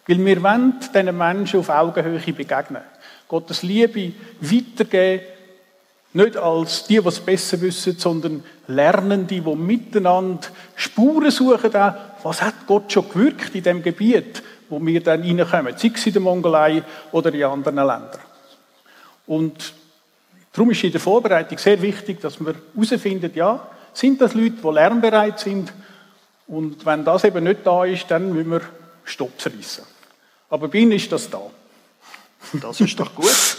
Weil 0.07 0.25
wir 0.25 0.43
wollen 0.43 0.75
diesen 0.81 1.17
Menschen 1.17 1.61
auf 1.61 1.69
Augenhöhe 1.71 2.33
begegnen. 2.33 2.83
Gottes 3.27 3.63
Liebe 3.63 4.13
weitergeben, 4.41 5.25
nicht 6.13 6.37
als 6.37 6.87
die, 6.87 7.01
die 7.01 7.09
es 7.09 7.21
besser 7.21 7.61
wissen, 7.61 7.99
sondern 7.99 8.45
Lernende, 8.69 9.41
die 9.41 9.41
miteinander 9.41 10.47
Spuren 10.77 11.31
suchen, 11.31 11.73
was 12.23 12.43
hat 12.43 12.67
Gott 12.67 12.93
schon 12.93 13.09
gewirkt 13.09 13.55
in 13.55 13.63
dem 13.63 13.83
Gebiet, 13.83 14.43
wo 14.69 14.85
wir 14.85 15.03
dann 15.03 15.23
reinkommen, 15.23 15.75
sei 15.77 15.91
es 15.93 16.07
in 16.07 16.13
der 16.13 16.23
Mongolei 16.23 16.83
oder 17.11 17.33
in 17.35 17.43
anderen 17.43 17.77
Ländern. 17.77 18.21
Und 19.27 19.75
darum 20.53 20.71
ist 20.71 20.85
in 20.85 20.93
der 20.93 21.01
Vorbereitung 21.01 21.59
sehr 21.59 21.81
wichtig, 21.81 22.21
dass 22.21 22.41
wir 22.41 22.55
herausfinden, 22.75 23.31
ja, 23.35 23.69
sind 23.93 24.21
das 24.21 24.35
Leute, 24.35 24.57
die 24.63 24.69
lernbereit 24.69 25.39
sind? 25.39 25.73
Und 26.47 26.85
wenn 26.85 27.05
das 27.05 27.25
eben 27.25 27.45
nicht 27.45 27.61
da 27.65 27.85
ist, 27.85 28.11
dann 28.11 28.33
müssen 28.33 28.51
wir 28.51 28.61
Stopp 29.05 29.33
reissen. 29.45 29.85
Aber 30.51 30.69
bei 30.69 30.79
Ihnen 30.79 30.93
ist 30.93 31.11
das 31.11 31.31
da. 31.31 31.41
Das 32.61 32.81
ist 32.81 32.99
doch 33.01 33.15
gut. 33.15 33.57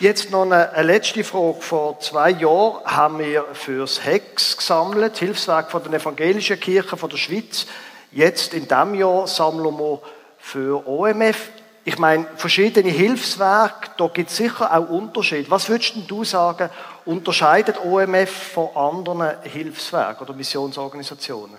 Jetzt 0.00 0.30
noch 0.30 0.42
eine, 0.42 0.72
eine, 0.72 0.86
letzte 0.86 1.24
Frage. 1.24 1.60
Vor 1.60 2.00
zwei 2.00 2.30
Jahren 2.30 2.84
haben 2.84 3.18
wir 3.18 3.44
fürs 3.52 4.04
HEX 4.04 4.56
gesammelt, 4.56 5.18
Hilfswerk 5.18 5.70
von 5.70 5.82
den 5.82 5.92
evangelischen 5.94 6.58
Kirchen 6.58 6.98
von 6.98 7.10
der 7.10 7.16
Schweiz. 7.16 7.66
Jetzt 8.12 8.54
in 8.54 8.66
diesem 8.66 8.94
Jahr 8.94 9.26
sammeln 9.26 9.76
wir 9.78 10.00
für 10.38 10.86
OMF. 10.86 11.50
Ich 11.84 11.98
meine, 11.98 12.26
verschiedene 12.36 12.90
Hilfswerke, 12.90 13.90
da 13.96 14.08
gibt 14.08 14.30
es 14.30 14.36
sicher 14.36 14.76
auch 14.76 14.88
Unterschiede. 14.88 15.50
Was 15.50 15.68
würdest 15.68 15.94
du 16.06 16.24
sagen, 16.24 16.68
unterscheidet 17.04 17.82
OMF 17.82 18.30
von 18.30 18.68
anderen 18.76 19.40
Hilfswerken 19.42 20.26
oder 20.26 20.34
Missionsorganisationen? 20.34 21.56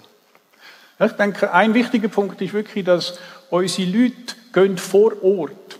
Ich 0.99 1.11
denke, 1.13 1.51
ein 1.51 1.73
wichtiger 1.73 2.09
Punkt 2.09 2.39
ist 2.41 2.53
wirklich, 2.53 2.85
dass 2.85 3.17
unsere 3.49 3.89
Leute 3.89 4.35
gehen 4.53 4.77
vor 4.77 5.13
Ort 5.23 5.79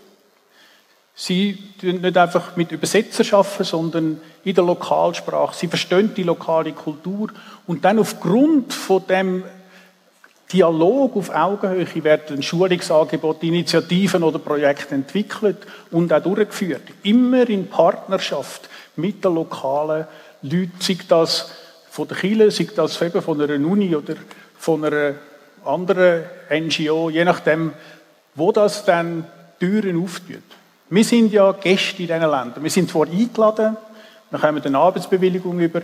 Sie 1.14 1.56
tun 1.80 2.00
nicht 2.00 2.16
einfach 2.16 2.56
mit 2.56 2.72
Übersetzer 2.72 3.36
arbeiten, 3.36 3.64
sondern 3.64 4.20
in 4.44 4.54
der 4.54 4.64
Lokalsprache. 4.64 5.54
Sie 5.54 5.68
verstehen 5.68 6.14
die 6.16 6.22
lokale 6.22 6.72
Kultur 6.72 7.28
und 7.66 7.84
dann 7.84 7.98
aufgrund 7.98 8.72
von 8.72 9.06
dem 9.06 9.44
Dialog 10.52 11.16
auf 11.16 11.30
Augenhöhe 11.30 12.04
werden 12.04 12.42
Schulungsangebote, 12.42 13.46
Initiativen 13.46 14.22
oder 14.22 14.38
Projekte 14.38 14.94
entwickelt 14.94 15.58
und 15.90 16.12
auch 16.12 16.22
durchgeführt. 16.22 16.82
Immer 17.02 17.48
in 17.48 17.68
Partnerschaft 17.68 18.68
mit 18.96 19.24
den 19.24 19.34
lokalen 19.34 20.06
Leuten, 20.42 20.72
sei 20.78 20.98
das 21.08 21.50
von 21.90 22.06
der 22.08 22.18
Kirche, 22.18 22.50
sei 22.50 22.68
das 22.74 23.00
eben 23.00 23.22
von 23.22 23.40
einer 23.40 23.54
Uni 23.66 23.96
oder 23.96 24.14
von 24.58 24.84
einer 24.84 25.14
anderen 25.64 26.24
NGO, 26.50 27.08
je 27.08 27.24
nachdem, 27.24 27.72
wo 28.34 28.52
das 28.52 28.84
dann 28.84 29.26
Türen 29.58 30.02
auftut. 30.02 30.42
Wir 30.90 31.04
sind 31.04 31.32
ja 31.32 31.52
Gäste 31.52 32.02
in 32.02 32.08
diesen 32.08 32.20
Ländern. 32.20 32.62
Wir 32.62 32.70
sind 32.70 32.90
zwar 32.90 33.06
eingeladen, 33.06 33.76
wir 34.30 34.38
kommen 34.38 34.62
eine 34.62 34.78
Arbeitsbewilligung 34.78 35.58
über, 35.60 35.82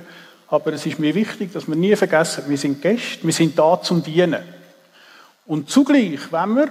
aber 0.48 0.72
es 0.72 0.84
ist 0.84 0.98
mir 0.98 1.14
wichtig, 1.14 1.52
dass 1.52 1.68
wir 1.68 1.76
nie 1.76 1.94
vergessen, 1.96 2.44
wir 2.48 2.58
sind 2.58 2.82
Gäste, 2.82 3.24
wir 3.24 3.32
sind 3.32 3.58
da 3.58 3.80
zum 3.80 4.02
Dienen. 4.02 4.57
Und 5.48 5.68
zugleich, 5.70 6.30
wenn 6.30 6.54
wir 6.54 6.68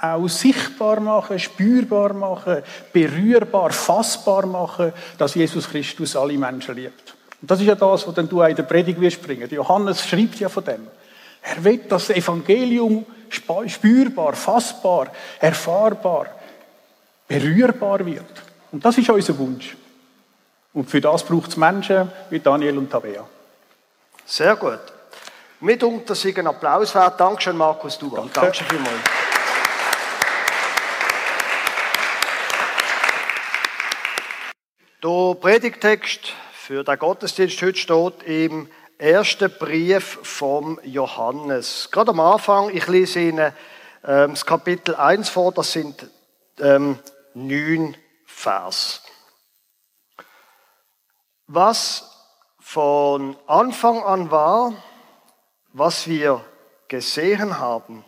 auch 0.00 0.28
sichtbar 0.28 1.00
machen, 1.00 1.38
spürbar 1.38 2.12
machen, 2.12 2.62
berührbar, 2.92 3.72
fassbar 3.72 4.46
machen, 4.46 4.92
dass 5.18 5.34
Jesus 5.34 5.68
Christus 5.68 6.14
alle 6.16 6.38
Menschen 6.38 6.76
liebt. 6.76 7.14
Und 7.40 7.50
das 7.50 7.60
ist 7.60 7.66
ja 7.66 7.74
das, 7.74 8.06
was 8.06 8.14
du 8.14 8.42
in 8.42 8.56
der 8.56 8.62
Predigt 8.62 9.00
wirst 9.00 9.22
bringen. 9.22 9.48
Johannes 9.50 10.06
schreibt 10.06 10.38
ja 10.38 10.48
von 10.48 10.64
dem. 10.64 10.86
Er 11.42 11.64
will 11.64 11.80
das 11.88 12.10
Evangelium 12.10 13.04
spürbar, 13.66 14.34
fassbar, 14.34 15.08
erfahrbar, 15.38 16.26
berührbar 17.26 18.04
wird. 18.04 18.42
Und 18.72 18.84
das 18.84 18.98
ist 18.98 19.08
unser 19.08 19.38
Wunsch. 19.38 19.76
Und 20.74 20.90
für 20.90 21.00
das 21.00 21.24
braucht 21.24 21.50
es 21.50 21.56
Menschen 21.56 22.10
wie 22.28 22.38
Daniel 22.38 22.78
und 22.78 22.90
Tabea. 22.90 23.26
Sehr 24.26 24.56
gut. 24.56 24.89
Mitunter 25.62 26.14
sind 26.14 26.38
ein 26.38 26.46
Applaus 26.46 26.94
wert. 26.94 27.20
Dankeschön, 27.20 27.54
Markus 27.54 27.98
Duval. 27.98 28.30
Danke. 28.32 28.40
Danke 28.40 28.64
vielmals. 28.64 28.94
Der 35.02 35.34
Predigtext 35.34 36.32
für 36.52 36.82
den 36.82 36.98
Gottesdienst 36.98 37.60
heute 37.60 37.78
steht 37.78 38.22
im 38.22 38.70
ersten 38.96 39.50
Brief 39.50 40.18
vom 40.22 40.80
Johannes. 40.82 41.90
Gerade 41.90 42.12
am 42.12 42.20
Anfang, 42.20 42.70
ich 42.74 42.86
lese 42.86 43.20
Ihnen 43.20 43.52
ähm, 44.04 44.30
das 44.30 44.46
Kapitel 44.46 44.94
1 44.94 45.28
vor, 45.28 45.52
das 45.52 45.72
sind 45.72 46.10
ähm, 46.58 46.98
neun 47.34 47.98
Vers. 48.24 49.02
Was 51.46 52.10
von 52.58 53.36
Anfang 53.46 54.02
an 54.02 54.30
war, 54.30 54.72
was 55.72 56.06
wir 56.06 56.44
gesehen 56.88 57.58
haben, 57.58 58.04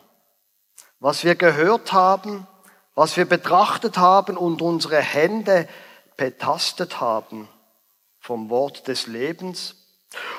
was 1.00 1.24
wir 1.24 1.34
gehört 1.34 1.92
haben, 1.92 2.46
was 2.94 3.16
wir 3.16 3.24
betrachtet 3.24 3.98
haben 3.98 4.36
und 4.36 4.62
unsere 4.62 5.00
Hände 5.00 5.68
betastet 6.16 7.00
haben 7.00 7.48
vom 8.20 8.50
Wort 8.50 8.88
des 8.88 9.06
Lebens, 9.06 9.76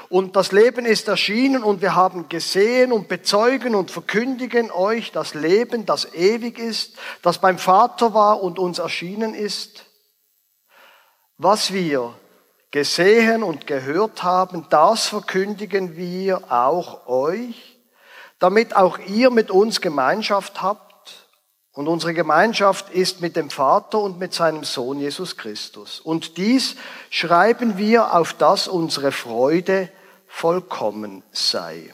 und 0.10 0.36
das 0.36 0.52
Leben 0.52 0.86
ist 0.86 1.08
erschienen 1.08 1.64
und 1.64 1.82
wir 1.82 1.96
haben 1.96 2.30
gesehen 2.30 2.92
und 2.92 3.08
bezeugen 3.08 3.76
und 3.76 3.90
verkündigen 3.90 4.72
euch 4.72 5.12
das 5.12 5.34
Leben, 5.34 5.86
das 5.86 6.14
ewig 6.14 6.60
ist, 6.60 6.98
das 7.22 7.40
beim 7.40 7.58
Vater 7.58 8.14
war 8.14 8.42
und 8.42 8.60
uns 8.60 8.80
erschienen 8.80 9.34
ist. 9.34 9.86
Was 11.38 11.74
wir 11.74 12.14
gesehen 12.74 13.44
und 13.44 13.68
gehört 13.68 14.24
haben, 14.24 14.66
das 14.72 15.06
verkündigen 15.06 15.96
wir 15.96 16.52
auch 16.52 17.06
euch, 17.06 17.80
damit 18.40 18.76
auch 18.76 18.98
ihr 18.98 19.30
mit 19.30 19.52
uns 19.52 19.80
Gemeinschaft 19.80 20.64
habt. 20.64 21.30
Und 21.72 21.88
unsere 21.88 22.16
Gemeinschaft 22.16 22.90
ist 22.90 23.22
mit 23.22 23.36
dem 23.36 23.52
Vater 23.52 24.00
und 24.00 24.18
mit 24.18 24.34
seinem 24.34 24.64
Sohn 24.64 25.00
Jesus 25.00 25.38
Christus. 25.38 26.00
Und 26.00 26.38
dies 26.38 26.76
schreiben 27.12 27.78
wir, 27.78 28.16
auf 28.16 28.34
dass 28.34 28.68
unsere 28.68 29.12
Freude 29.12 29.92
vollkommen 30.28 31.22
sei. 31.32 31.94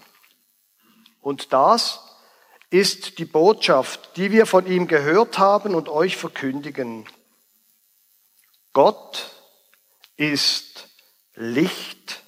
Und 1.19 1.51
das 1.51 1.99
ist 2.69 3.17
die 3.17 3.25
Botschaft, 3.25 4.15
die 4.15 4.31
wir 4.31 4.45
von 4.45 4.65
ihm 4.65 4.87
gehört 4.87 5.39
haben 5.39 5.75
und 5.75 5.89
euch 5.89 6.15
verkündigen. 6.15 7.05
Gott 8.71 9.29
ist 10.15 10.68
Licht 11.39 12.21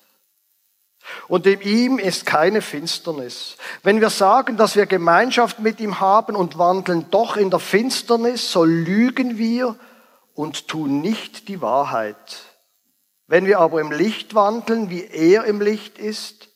und 1.27 1.46
in 1.46 1.62
ihm 1.62 2.00
ist 2.00 2.25
keine 2.25 2.62
Finsternis. 2.62 3.58
Wenn 3.84 4.01
wir 4.01 4.10
sagen, 4.10 4.58
dass 4.58 4.75
wir 4.75 4.86
Gemeinschaft 4.86 5.60
mit 5.60 5.80
ihm 5.80 6.00
haben 6.00 6.36
und 6.36 6.58
wandeln 6.58 7.10
doch 7.12 7.38
in 7.38 7.50
der 7.50 7.60
Finsternis, 7.60 8.51
so 8.51 8.63
lügen 8.63 9.38
wir 9.38 9.75
und 10.34 10.68
tun 10.68 11.01
nicht 11.01 11.48
die 11.48 11.62
Wahrheit. 11.62 12.15
Wenn 13.27 13.46
wir 13.46 13.60
aber 13.60 13.82
im 13.82 13.91
Licht 13.91 14.36
wandeln, 14.36 14.89
wie 14.89 15.06
er 15.06 15.46
im 15.46 15.62
Licht 15.62 15.98
ist, 15.98 16.50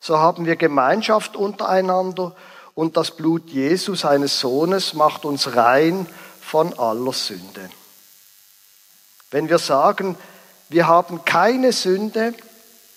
so 0.00 0.18
haben 0.18 0.46
wir 0.46 0.56
Gemeinschaft 0.56 1.36
untereinander 1.36 2.34
und 2.74 2.96
das 2.96 3.12
Blut 3.12 3.50
Jesu, 3.50 3.94
seines 3.94 4.40
Sohnes, 4.40 4.94
macht 4.94 5.24
uns 5.24 5.56
rein 5.56 6.06
von 6.40 6.76
aller 6.78 7.12
Sünde. 7.12 7.70
Wenn 9.30 9.48
wir 9.48 9.58
sagen, 9.58 10.16
wir 10.72 10.86
haben 10.86 11.24
keine 11.24 11.72
Sünde, 11.72 12.34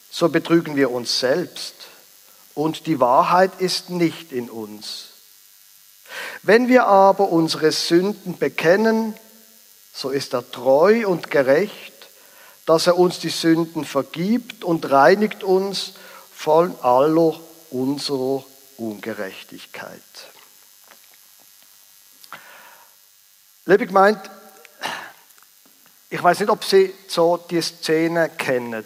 so 0.09 0.29
betrügen 0.29 0.75
wir 0.75 0.91
uns 0.91 1.19
selbst 1.19 1.73
und 2.53 2.87
die 2.87 2.99
Wahrheit 2.99 3.59
ist 3.59 3.89
nicht 3.89 4.31
in 4.31 4.49
uns. 4.49 5.09
Wenn 6.41 6.67
wir 6.67 6.85
aber 6.85 7.29
unsere 7.29 7.71
Sünden 7.71 8.37
bekennen, 8.37 9.15
so 9.93 10.09
ist 10.09 10.33
er 10.33 10.49
treu 10.51 11.07
und 11.07 11.31
gerecht, 11.31 11.93
dass 12.65 12.87
er 12.87 12.97
uns 12.97 13.19
die 13.19 13.29
Sünden 13.29 13.85
vergibt 13.85 14.63
und 14.63 14.89
reinigt 14.89 15.43
uns 15.43 15.93
von 16.33 16.75
aller 16.81 17.39
unserer 17.71 18.43
Ungerechtigkeit. 18.77 20.01
Liebe 23.65 23.87
Gemeinde, 23.87 24.21
ich 26.09 26.21
weiß 26.21 26.39
nicht, 26.39 26.49
ob 26.49 26.63
Sie 26.63 26.93
so 27.07 27.37
die 27.37 27.61
Szene 27.61 28.29
kennen. 28.29 28.85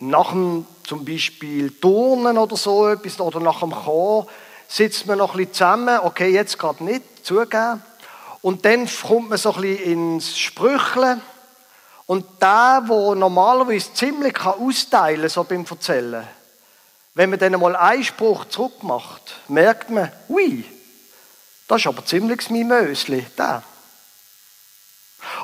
Nach 0.00 0.30
dem 0.30 0.66
zum 0.84 1.04
Beispiel 1.04 1.70
Turnen 1.70 2.36
oder 2.36 2.56
so 2.56 2.88
etwas 2.88 3.20
oder 3.20 3.38
nach 3.40 3.60
dem 3.60 3.72
Chor 3.72 4.26
sitzt 4.66 5.06
man 5.06 5.18
noch 5.18 5.34
ein 5.34 5.38
bisschen 5.38 5.54
zusammen, 5.54 6.00
okay, 6.02 6.28
jetzt 6.30 6.58
gerade 6.58 6.82
nicht, 6.82 7.24
zugeben. 7.24 7.82
Und 8.40 8.64
dann 8.64 8.88
kommt 8.88 9.30
man 9.30 9.38
so 9.38 9.54
ein 9.54 9.60
bisschen 9.60 10.16
ins 10.16 10.38
Sprücheln. 10.38 11.22
Und 12.06 12.26
der, 12.42 12.84
der 12.86 13.14
normalerweise 13.14 13.94
ziemlich 13.94 14.44
austeilen 14.44 15.20
kann, 15.20 15.30
so 15.30 15.44
beim 15.44 15.64
Erzählen, 15.68 16.26
wenn 17.14 17.30
man 17.30 17.38
dann 17.38 17.60
mal 17.60 17.76
einen 17.76 18.02
Spruch 18.02 18.46
zurückmacht, 18.46 19.36
merkt 19.48 19.90
man, 19.90 20.10
ui, 20.28 20.64
das 21.68 21.80
ist 21.80 21.86
aber 21.86 22.04
ziemlich 22.04 22.50
mein 22.50 22.66
Mösli, 22.66 23.24
der. 23.38 23.62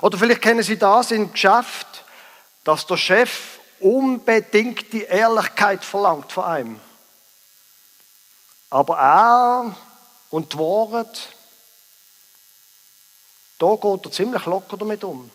Oder 0.00 0.19
vielleicht 0.19 0.43
kennen 0.43 0.62
Sie 0.62 0.78
das 0.78 1.11
im 1.11 1.33
Geschäft, 1.33 2.05
dass 2.64 2.87
der 2.87 2.97
Chef 2.97 3.59
unbedingt 3.81 4.93
die 4.93 5.02
Ehrlichkeit 5.02 5.85
verlangt 5.85 6.33
von 6.33 6.45
einem. 6.45 6.81
Aber 8.71 8.99
er 8.99 9.76
und 10.31 10.52
die 10.52 10.59
Wahrheit, 10.59 11.28
da 13.59 13.75
geht 13.75 14.05
er 14.05 14.12
ziemlich 14.12 14.45
locker 14.47 14.76
damit 14.76 15.02
um. 15.05 15.31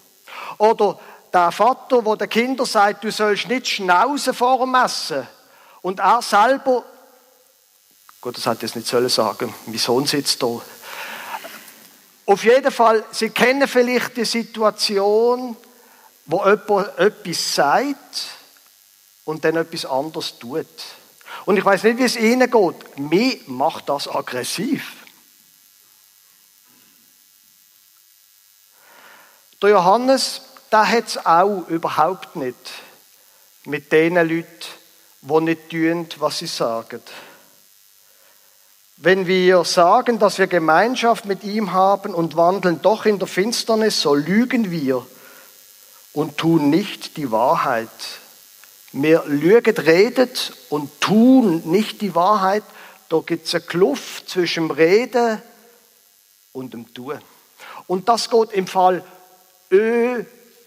Oder 0.57 0.99
der 1.33 1.51
Vater, 1.51 2.05
wo 2.05 2.15
der 2.15 2.27
Kinder 2.27 2.65
sagt, 2.65 3.03
du 3.03 3.11
sollst 3.11 3.47
nicht 3.47 3.67
schnauzen 3.67 4.33
vor 4.33 4.59
dem 4.59 4.75
Essen. 4.75 5.27
Und 5.81 5.99
er 5.99 6.21
selber, 6.21 6.83
gut, 8.21 8.37
das 8.37 8.55
ich 8.55 8.61
jetzt 8.61 8.75
nicht 8.75 8.87
sollen 8.87 9.09
sagen, 9.09 9.53
mein 9.65 9.77
Sohn 9.77 10.05
sitzt 10.05 10.41
da. 10.43 10.61
Auf 12.25 12.43
jeden 12.43 12.71
Fall, 12.71 13.03
Sie 13.11 13.29
kennen 13.29 13.67
vielleicht 13.67 14.15
die 14.15 14.25
Situation, 14.25 15.57
wo 16.25 16.45
jemand 16.45 16.97
etwas 16.97 17.55
sagt 17.55 18.27
und 19.25 19.43
dann 19.43 19.57
etwas 19.57 19.85
anderes 19.85 20.37
tut. 20.39 20.67
Und 21.45 21.57
ich 21.57 21.65
weiß 21.65 21.83
nicht, 21.83 21.97
wie 21.97 22.03
es 22.03 22.15
Ihnen 22.15 22.49
geht. 22.49 22.99
Mir 22.99 23.37
macht 23.47 23.89
das 23.89 24.07
aggressiv. 24.07 25.03
Der 29.61 29.69
Johannes, 29.71 30.41
der 30.71 30.89
hat 30.89 31.07
es 31.07 31.25
auch 31.25 31.67
überhaupt 31.69 32.35
nicht 32.35 32.57
mit 33.65 33.91
den 33.91 34.15
Leuten, 34.15 34.47
die 35.21 35.41
nicht 35.41 35.69
tun, 35.69 36.07
was 36.17 36.39
sie 36.39 36.47
sagen. 36.47 37.01
Wenn 39.05 39.27
wir 39.27 39.65
sagen, 39.65 40.17
dass 40.17 40.39
wir 40.39 40.47
Gemeinschaft 40.47 41.25
mit 41.25 41.43
ihm 41.43 41.73
haben 41.73 42.15
und 42.15 42.37
wandeln 42.37 42.81
doch 42.81 43.05
in 43.05 43.19
der 43.19 43.27
Finsternis, 43.27 43.99
so 43.99 44.15
lügen 44.15 44.71
wir 44.71 45.05
und 46.13 46.37
tun 46.37 46.69
nicht 46.69 47.17
die 47.17 47.29
Wahrheit. 47.29 47.89
Wir 48.93 49.25
lügen, 49.25 49.75
redet 49.75 50.53
und 50.69 51.01
tun 51.01 51.63
nicht 51.65 51.99
die 51.99 52.15
Wahrheit. 52.15 52.63
Da 53.09 53.19
gibt 53.19 53.47
es 53.47 53.53
eine 53.53 53.65
Kluft 53.65 54.29
zwischen 54.29 54.69
dem 54.69 54.77
Reden 54.77 55.41
und 56.53 56.71
dem 56.71 56.93
Tun. 56.93 57.19
Und 57.87 58.07
das 58.07 58.29
geht 58.29 58.53
im 58.53 58.67
Fall 58.67 59.03
überhaupt 59.67 60.63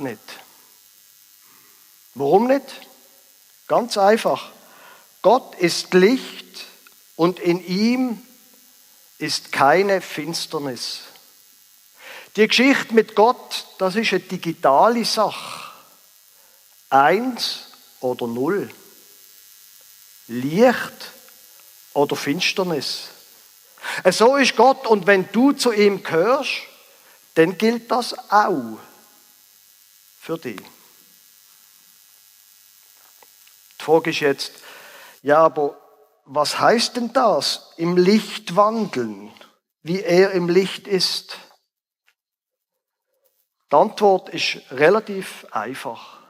nicht. 0.00 0.18
Warum 2.16 2.48
nicht? 2.48 2.66
Ganz 3.68 3.96
einfach. 3.96 4.50
Gott 5.22 5.54
ist 5.54 5.94
Licht 5.94 6.40
und 7.20 7.38
in 7.38 7.62
ihm 7.66 8.26
ist 9.18 9.52
keine 9.52 10.00
Finsternis. 10.00 11.00
Die 12.34 12.48
Geschichte 12.48 12.94
mit 12.94 13.14
Gott, 13.14 13.66
das 13.76 13.94
ist 13.94 14.14
eine 14.14 14.20
digitale 14.20 15.04
Sache. 15.04 15.70
Eins 16.88 17.66
oder 18.00 18.26
null. 18.26 18.70
Licht 20.28 21.12
oder 21.92 22.16
Finsternis. 22.16 23.08
So 24.10 24.36
ist 24.36 24.56
Gott 24.56 24.86
und 24.86 25.06
wenn 25.06 25.30
du 25.30 25.52
zu 25.52 25.72
ihm 25.72 26.02
gehörst, 26.02 26.62
dann 27.34 27.58
gilt 27.58 27.90
das 27.90 28.14
auch 28.30 28.78
für 30.18 30.38
dich. 30.38 30.62
Die 33.78 33.84
Frage 33.84 34.08
ist 34.08 34.20
jetzt, 34.20 34.52
ja, 35.22 35.36
aber 35.40 35.79
was 36.32 36.60
heißt 36.60 36.96
denn 36.96 37.12
das? 37.12 37.72
Im 37.76 37.96
Licht 37.96 38.54
wandeln, 38.54 39.32
wie 39.82 40.00
er 40.00 40.30
im 40.30 40.48
Licht 40.48 40.86
ist. 40.86 41.36
Die 43.70 43.76
Antwort 43.76 44.28
ist 44.28 44.60
relativ 44.70 45.44
einfach. 45.50 46.20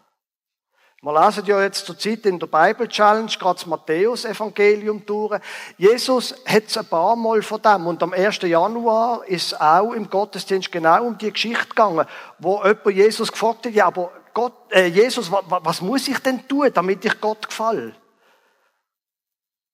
Wir 1.03 1.25
lesen 1.25 1.45
ja 1.45 1.63
jetzt 1.63 1.85
zur 1.85 1.99
Zeit 1.99 2.25
in 2.25 2.39
der 2.39 2.47
Bible 2.47 2.89
Challenge 2.89 3.31
gerade 3.39 3.59
das 3.59 3.67
Matthäus-Evangelium 3.67 5.05
durch. 5.05 5.39
Jesus 5.77 6.35
hat 6.47 6.65
es 6.67 6.79
ein 6.79 6.87
paar 6.87 7.17
Mal 7.17 7.43
von 7.43 7.61
dem. 7.61 7.87
Und 7.87 8.03
am 8.03 8.15
1. 8.15 8.41
Januar 8.43 9.27
ist 9.27 9.59
auch 9.61 9.93
im 9.93 10.09
Gottesdienst 10.09 10.73
genau 10.73 11.05
um 11.05 11.19
die 11.19 11.33
Geschichte 11.33 11.69
gegangen, 11.69 12.07
wo 12.39 12.63
jemand 12.63 12.97
Jesus 12.97 13.33
gefragt 13.33 13.67
hat, 13.67 13.75
ja, 13.75 13.87
aber 13.87 14.13
Gott, 14.33 14.55
äh, 14.71 14.87
Jesus, 14.87 15.31
was, 15.31 15.45
was 15.47 15.81
muss 15.83 16.09
ich 16.09 16.19
denn 16.21 16.47
tun, 16.49 16.71
damit 16.73 17.05
ich 17.05 17.21
Gott 17.21 17.49
gefalle? 17.49 17.95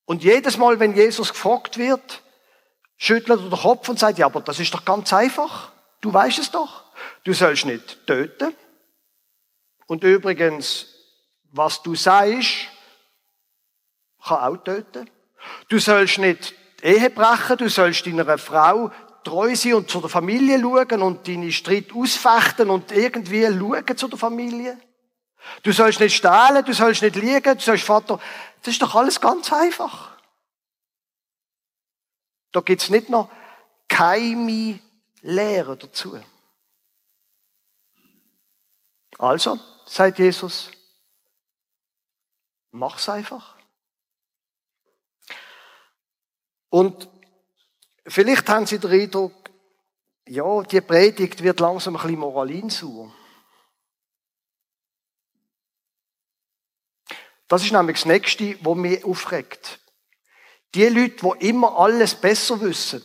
Und 0.06 0.22
jedes 0.22 0.56
Mal, 0.56 0.80
wenn 0.80 0.96
Jesus 0.96 1.30
gefragt 1.30 1.76
wird, 1.78 2.22
schüttelt 2.96 3.40
er 3.40 3.48
den 3.48 3.58
Kopf 3.58 3.88
und 3.88 3.98
sagt, 3.98 4.18
ja, 4.18 4.26
aber 4.26 4.40
das 4.40 4.58
ist 4.58 4.72
doch 4.72 4.84
ganz 4.84 5.12
einfach. 5.12 5.72
Du 6.00 6.12
weißt 6.12 6.38
es 6.38 6.50
doch. 6.50 6.84
Du 7.24 7.34
sollst 7.34 7.66
nicht 7.66 8.06
töten. 8.06 8.54
Und 9.86 10.04
übrigens, 10.04 10.86
was 11.52 11.82
du 11.82 11.94
sagst, 11.94 12.68
kann 14.24 14.38
auch 14.38 14.56
töten. 14.56 15.10
Du 15.68 15.78
sollst 15.78 16.18
nicht 16.18 16.54
Ehe 16.82 17.10
brechen, 17.10 17.56
du 17.58 17.68
sollst 17.68 18.06
deiner 18.06 18.38
Frau 18.38 18.90
treu 19.24 19.56
sein 19.56 19.74
und 19.74 19.90
zu 19.90 20.00
der 20.00 20.08
Familie 20.08 20.60
schauen 20.60 21.02
und 21.02 21.26
deine 21.26 21.50
Streit 21.50 21.92
ausfechten 21.92 22.70
und 22.70 22.92
irgendwie 22.92 23.44
schauen 23.46 23.96
zu 23.96 24.08
der 24.08 24.18
Familie. 24.18 24.78
Du 25.62 25.72
sollst 25.72 26.00
nicht 26.00 26.16
stehlen, 26.16 26.64
du 26.64 26.72
sollst 26.72 27.02
nicht 27.02 27.16
liegen, 27.16 27.56
du 27.56 27.60
sollst 27.60 27.84
Vater. 27.84 28.20
Das 28.66 28.74
ist 28.74 28.82
doch 28.82 28.96
alles 28.96 29.20
ganz 29.20 29.52
einfach. 29.52 30.18
Da 32.50 32.60
gibt's 32.60 32.90
nicht 32.90 33.08
noch 33.08 33.30
keine 33.86 34.80
Lehre 35.22 35.76
dazu. 35.76 36.20
Also, 39.18 39.60
sagt 39.86 40.18
Jesus, 40.18 40.72
mach's 42.72 43.08
einfach. 43.08 43.56
Und 46.68 47.08
Vielleicht 48.08 48.48
haben 48.48 48.66
Sie 48.66 48.78
den 48.78 48.92
Eindruck, 48.92 49.50
ja, 50.28 50.62
die 50.62 50.80
Predigt 50.80 51.42
wird 51.42 51.58
langsam 51.58 51.96
ein 51.96 52.02
bisschen 52.02 52.20
moralinsauer. 52.20 53.12
Das 57.48 57.64
ist 57.64 57.72
nämlich 57.72 57.96
das 57.96 58.06
Nächste, 58.06 58.56
was 58.60 58.76
mich 58.76 59.04
aufregt. 59.04 59.78
Die 60.74 60.86
Leute, 60.86 61.30
die 61.40 61.48
immer 61.48 61.78
alles 61.78 62.14
besser 62.14 62.60
wissen 62.60 63.04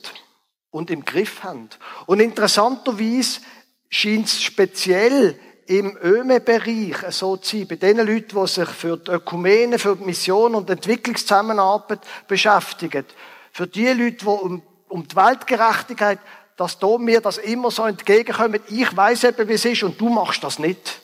und 0.72 0.90
im 0.90 1.06
Griff 1.06 1.44
haben. 1.44 1.70
Und 2.08 2.20
interessanterweise 2.20 3.42
scheint 3.90 4.26
es 4.26 4.42
speziell 4.42 5.40
im 5.68 5.98
ÖME-Bereich 6.02 7.14
so 7.14 7.38
zu 7.38 7.58
sein, 7.58 7.68
bei 7.68 7.76
den 7.76 7.98
Leuten, 7.98 8.40
die 8.42 8.48
sich 8.48 8.68
für 8.68 8.98
die 8.98 9.12
Ökumene, 9.12 9.80
für 9.80 9.96
die 9.96 10.04
Mission 10.04 10.56
und 10.56 10.70
Entwicklungszusammenarbeit 10.70 12.02
beschäftigen. 12.28 13.06
Für 13.52 13.68
die 13.68 13.88
Leute, 13.88 14.18
die 14.18 14.26
um 14.26 14.64
um 14.92 15.08
die 15.08 15.16
Weltgerechtigkeit, 15.16 16.20
dass 16.58 16.78
da 16.78 16.98
mir 16.98 17.22
das 17.22 17.38
immer 17.38 17.72
so 17.72 17.86
entgegenkommt. 17.86 18.62
Ich 18.70 18.96
weiß 18.96 19.24
eben, 19.24 19.48
wie 19.48 19.54
es 19.54 19.66
ist 19.66 19.84
und 19.84 20.00
du 20.00 20.10
machst 20.10 20.44
das 20.44 20.60
nicht. 20.60 21.02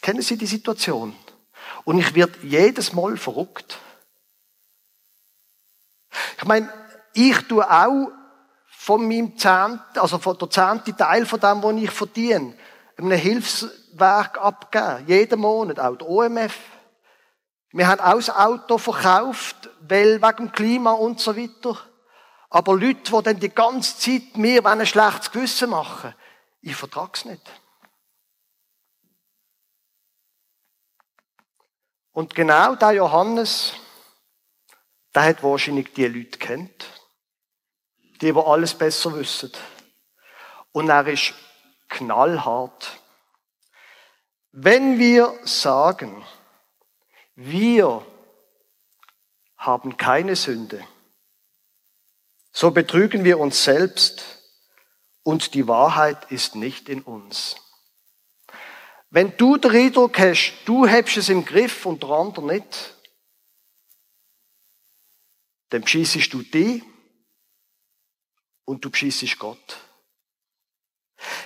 Kennen 0.00 0.22
Sie 0.22 0.36
die 0.36 0.46
Situation? 0.46 1.14
Und 1.84 1.98
ich 1.98 2.14
werde 2.14 2.38
jedes 2.42 2.92
Mal 2.92 3.16
verrückt. 3.16 3.78
Ich 6.38 6.44
meine, 6.44 6.72
ich 7.14 7.38
tue 7.48 7.68
auch 7.68 8.10
von 8.66 9.06
meinem 9.06 9.36
Zehnt, 9.36 9.80
also 9.96 10.18
von 10.18 10.38
der 10.38 10.50
zehnte 10.50 10.96
Teil 10.96 11.26
von 11.26 11.40
dem, 11.40 11.62
was 11.62 11.74
ich 11.76 11.90
verdiene, 11.90 12.54
einem 12.96 13.12
Hilfswerk 13.12 14.38
abgeben. 14.38 15.06
Jeden 15.06 15.40
Monat, 15.40 15.78
auch 15.78 15.96
der 15.96 16.08
OMF. 16.08 16.58
Wir 17.72 17.86
haben 17.86 18.00
auch 18.00 18.16
das 18.16 18.30
Auto 18.30 18.78
verkauft, 18.78 19.68
weil 19.80 20.20
wegen 20.20 20.36
dem 20.36 20.52
Klima 20.52 20.92
und 20.92 21.20
so 21.20 21.36
weiter. 21.36 21.78
Aber 22.48 22.74
Leute, 22.74 23.12
die 23.12 23.22
dann 23.22 23.38
die 23.38 23.50
ganze 23.50 23.96
Zeit 23.96 24.36
mir 24.36 24.64
ein 24.66 24.84
schlechtes 24.86 25.30
Gewissen 25.30 25.70
machen, 25.70 26.14
ich 26.62 26.74
vertrage 26.74 27.12
es 27.14 27.24
nicht. 27.24 27.42
Und 32.12 32.34
genau 32.34 32.74
der 32.74 32.92
Johannes, 32.92 33.74
der 35.14 35.24
hat 35.24 35.42
wahrscheinlich 35.42 35.92
die 35.92 36.06
Leute 36.06 36.38
kennt, 36.38 36.86
die, 38.20 38.32
die 38.32 38.38
alles 38.38 38.74
besser 38.74 39.14
wissen. 39.14 39.52
Und 40.72 40.88
er 40.88 41.06
ist 41.06 41.34
knallhart. 41.88 43.00
Wenn 44.52 44.98
wir 44.98 45.38
sagen, 45.44 46.24
wir 47.34 48.04
haben 49.56 49.96
keine 49.96 50.34
Sünde, 50.34 50.84
so 52.52 52.72
betrügen 52.72 53.24
wir 53.24 53.38
uns 53.38 53.62
selbst 53.62 54.24
und 55.22 55.54
die 55.54 55.68
Wahrheit 55.68 56.30
ist 56.32 56.56
nicht 56.56 56.88
in 56.88 57.02
uns. 57.02 57.56
Wenn 59.10 59.36
du 59.36 59.56
den 59.56 59.72
Eindruck 59.72 60.18
hast, 60.20 60.54
du 60.64 60.88
hast 60.88 61.16
es 61.16 61.28
im 61.28 61.44
Griff 61.44 61.84
und 61.84 62.02
der 62.02 62.10
andere 62.10 62.46
nicht, 62.46 62.94
dann 65.70 65.82
beschissest 65.82 66.32
du 66.32 66.42
dich 66.42 66.82
und 68.64 68.84
du 68.84 68.90
beschissest 68.90 69.38
Gott. 69.38 69.78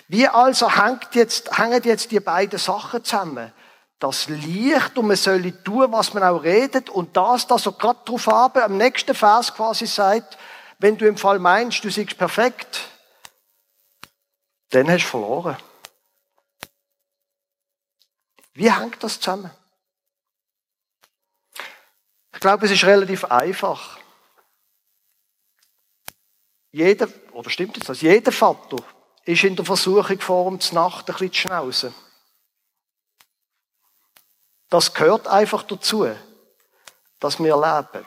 Wie 0.08 0.28
also 0.28 0.70
hängt 0.70 1.14
jetzt, 1.14 1.58
hängen 1.58 1.82
jetzt 1.84 2.10
die 2.10 2.20
beiden 2.20 2.58
Sachen 2.58 3.02
zusammen? 3.02 3.52
Das 3.98 4.28
Licht 4.28 4.98
und 4.98 5.06
man 5.06 5.16
soll 5.16 5.50
tun, 5.62 5.90
was 5.90 6.12
man 6.12 6.22
auch 6.22 6.42
redet 6.42 6.90
und 6.90 7.16
das, 7.16 7.46
das 7.46 7.62
so 7.62 7.72
gerade 7.72 8.00
drauf 8.04 8.26
haben, 8.26 8.60
am 8.60 8.76
nächsten 8.76 9.14
Vers 9.14 9.54
quasi 9.54 9.86
sagt, 9.86 10.36
wenn 10.78 10.98
du 10.98 11.06
im 11.06 11.16
Fall 11.16 11.38
meinst, 11.38 11.82
du 11.82 11.90
siehst 11.90 12.18
perfekt, 12.18 12.82
dann 14.70 14.90
hast 14.90 15.04
du 15.04 15.08
verloren. 15.08 15.56
Wie 18.54 18.72
hängt 18.72 19.02
das 19.02 19.20
zusammen? 19.20 19.50
Ich 22.32 22.40
glaube, 22.40 22.66
es 22.66 22.72
ist 22.72 22.84
relativ 22.84 23.24
einfach. 23.24 23.98
Jeder, 26.70 27.08
oder 27.32 27.50
stimmt 27.50 27.76
jetzt 27.76 27.88
das? 27.88 28.00
Jeder 28.00 28.32
Vater 28.32 28.78
ist 29.24 29.44
in 29.44 29.56
der 29.56 29.64
Versuchung 29.64 30.20
vor 30.20 30.46
um 30.46 30.58
die 30.58 30.74
Nacht 30.74 31.08
ein 31.08 31.12
bisschen 31.12 31.32
zu 31.32 31.40
schnauzen. 31.40 31.94
Das 34.68 34.92
gehört 34.92 35.28
einfach 35.28 35.62
dazu, 35.62 36.08
dass 37.20 37.38
wir 37.38 37.56
leben. 37.56 38.06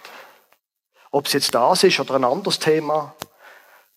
Ob 1.11 1.25
es 1.25 1.33
jetzt 1.33 1.55
das 1.55 1.83
ist 1.83 1.99
oder 1.99 2.15
ein 2.15 2.25
anderes 2.25 2.59
Thema, 2.59 3.15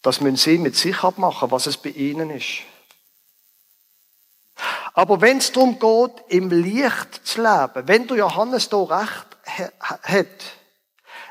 das 0.02 0.20
müssen 0.20 0.36
Sie 0.36 0.58
mit 0.58 0.76
sich 0.76 1.02
abmachen, 1.02 1.50
was 1.50 1.66
es 1.66 1.76
bei 1.76 1.90
Ihnen 1.90 2.30
ist. 2.30 2.62
Aber 5.00 5.22
wenn 5.22 5.38
es 5.38 5.50
darum 5.50 5.78
geht, 5.78 6.24
im 6.28 6.50
Licht 6.50 7.26
zu 7.26 7.40
leben, 7.40 7.88
wenn 7.88 8.06
du 8.06 8.16
Johannes 8.16 8.68
da 8.68 8.82
recht 8.82 9.26
hat, 10.02 10.26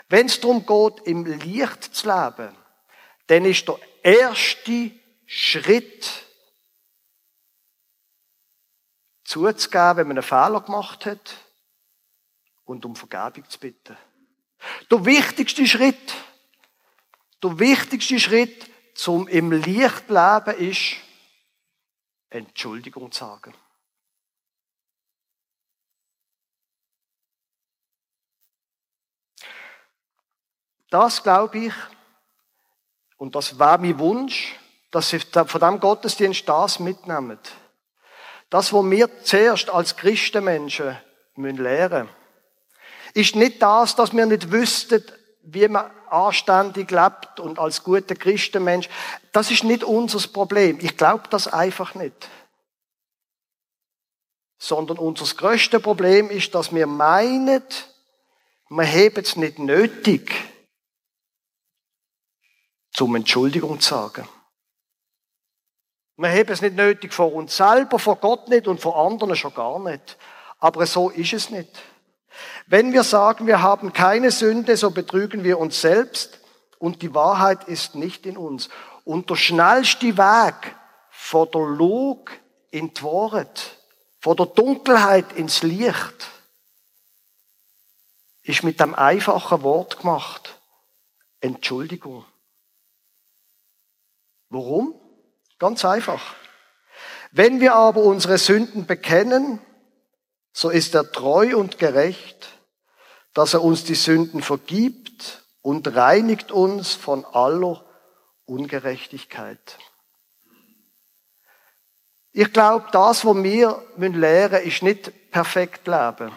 wenn 0.07 0.25
es 0.25 0.39
darum 0.39 0.65
geht, 0.65 1.05
im 1.05 1.23
Licht 1.23 1.83
zu 1.83 2.07
leben, 2.07 2.49
dann 3.27 3.45
ist 3.45 3.67
der 3.67 3.77
erste 4.01 4.89
Schritt 5.27 6.09
zuzugeben, 9.23 9.97
wenn 9.97 10.07
man 10.07 10.17
einen 10.17 10.23
Fehler 10.23 10.61
gemacht 10.61 11.05
hat 11.05 11.37
und 12.65 12.83
um 12.85 12.95
Vergebung 12.95 13.47
zu 13.47 13.59
bitten. 13.59 13.95
Der 14.89 15.05
wichtigste 15.05 15.67
Schritt, 15.67 16.15
der 17.43 17.59
wichtigste 17.59 18.19
Schritt 18.19 18.67
zum 18.95 19.27
im 19.27 19.51
Licht 19.51 20.09
leben 20.09 20.57
ist, 20.57 20.95
Entschuldigung 22.29 23.11
sagen. 23.11 23.53
Das 30.89 31.21
glaube 31.21 31.57
ich, 31.57 31.73
und 33.17 33.35
das 33.35 33.59
war 33.59 33.77
mein 33.77 33.99
Wunsch, 33.99 34.55
dass 34.91 35.09
Sie 35.09 35.19
von 35.19 35.45
diesem 35.45 35.79
Gottesdienst 35.79 36.49
das 36.49 36.79
mitnehmen. 36.79 37.37
Das, 38.49 38.73
was 38.73 38.89
wir 38.89 39.23
zuerst 39.23 39.69
als 39.69 39.95
Christenmenschen 39.95 40.97
lernen 41.35 42.05
müssen, 42.05 42.09
ist 43.13 43.35
nicht 43.35 43.61
das, 43.61 43.95
dass 43.95 44.13
wir 44.13 44.25
nicht 44.25 44.51
wüssten, 44.51 45.03
wie 45.53 45.67
man 45.67 45.89
anständig 46.09 46.91
lebt 46.91 47.39
und 47.39 47.59
als 47.59 47.83
guter 47.83 48.15
Christenmensch. 48.15 48.89
Das 49.31 49.51
ist 49.51 49.63
nicht 49.63 49.83
unser 49.83 50.25
Problem. 50.27 50.79
Ich 50.81 50.97
glaube 50.97 51.23
das 51.29 51.47
einfach 51.47 51.95
nicht. 51.95 52.29
Sondern 54.57 54.97
unser 54.97 55.33
größtes 55.33 55.81
Problem 55.81 56.29
ist, 56.29 56.53
dass 56.53 56.73
wir 56.73 56.87
meinen, 56.87 57.63
wir 58.69 58.87
haben 58.87 59.21
es 59.23 59.35
nicht 59.35 59.59
nötig, 59.59 60.31
zum 62.91 63.15
Entschuldigung 63.15 63.79
zu 63.79 63.89
sagen. 63.89 64.27
Wir 66.17 66.29
haben 66.29 66.49
es 66.49 66.61
nicht 66.61 66.75
nötig 66.75 67.13
vor 67.13 67.33
uns 67.33 67.55
selber, 67.55 67.97
vor 67.97 68.17
Gott 68.17 68.49
nicht 68.49 68.67
und 68.67 68.81
vor 68.81 68.97
anderen 68.97 69.37
schon 69.37 69.53
gar 69.53 69.79
nicht. 69.79 70.17
Aber 70.59 70.85
so 70.85 71.09
ist 71.09 71.31
es 71.31 71.49
nicht. 71.49 71.69
Wenn 72.67 72.93
wir 72.93 73.03
sagen, 73.03 73.47
wir 73.47 73.61
haben 73.61 73.93
keine 73.93 74.31
Sünde, 74.31 74.77
so 74.77 74.91
betrügen 74.91 75.43
wir 75.43 75.59
uns 75.59 75.81
selbst 75.81 76.39
und 76.77 77.01
die 77.01 77.13
Wahrheit 77.13 77.67
ist 77.67 77.95
nicht 77.95 78.25
in 78.25 78.37
uns. 78.37 78.69
Und 79.03 79.29
der 79.29 79.35
schnellste 79.35 80.17
Weg 80.17 80.75
von 81.09 81.49
der 81.51 81.61
Lug 81.61 82.31
in 82.71 82.93
die 82.93 83.03
Wahrheit, 83.03 83.77
von 84.19 84.37
der 84.37 84.45
Dunkelheit 84.45 85.33
ins 85.33 85.63
Licht, 85.63 86.29
ist 88.43 88.63
mit 88.63 88.79
dem 88.79 88.95
einfachen 88.95 89.61
Wort 89.63 89.99
gemacht. 89.99 90.59
Entschuldigung. 91.41 92.25
Warum? 94.49 94.95
Ganz 95.59 95.85
einfach. 95.85 96.35
Wenn 97.31 97.59
wir 97.59 97.75
aber 97.75 98.01
unsere 98.01 98.37
Sünden 98.37 98.85
bekennen, 98.85 99.59
so 100.59 100.69
ist 100.69 100.93
er 100.93 101.09
treu 101.09 101.55
und 101.55 101.79
gerecht, 101.79 102.49
dass 103.33 103.53
er 103.53 103.63
uns 103.63 103.85
die 103.85 103.95
Sünden 103.95 104.41
vergibt 104.41 105.45
und 105.61 105.95
reinigt 105.95 106.51
uns 106.51 106.95
von 106.95 107.23
aller 107.23 107.81
Ungerechtigkeit. 108.45 109.77
Ich 112.33 112.51
glaube, 112.51 112.87
das, 112.91 113.23
was 113.23 113.41
wir 113.41 113.81
lernen 113.95 114.51
müssen, 114.51 114.67
ist 114.67 114.83
nicht 114.83 115.31
perfekt 115.31 115.87
leben, 115.87 116.33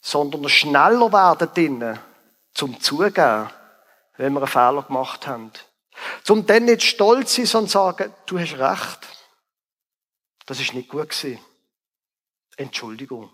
sondern 0.00 0.48
schneller 0.48 1.12
werden 1.12 1.50
drinnen 1.52 1.98
zum 2.54 2.80
Zugeben, 2.80 3.50
wenn 4.16 4.32
wir 4.34 4.42
einen 4.42 4.46
Fehler 4.46 4.84
gemacht 4.84 5.26
haben. 5.26 5.50
Zum 6.22 6.46
dann 6.46 6.66
nicht 6.66 6.84
stolz 6.84 7.34
sein, 7.34 7.46
sondern 7.46 7.68
sagen, 7.68 8.14
du 8.26 8.38
hast 8.38 8.56
recht. 8.56 9.08
Das 10.46 10.60
ist 10.60 10.72
nicht 10.72 10.88
gut 10.88 11.08
gewesen. 11.08 11.40
Entschuldigung. 12.58 13.30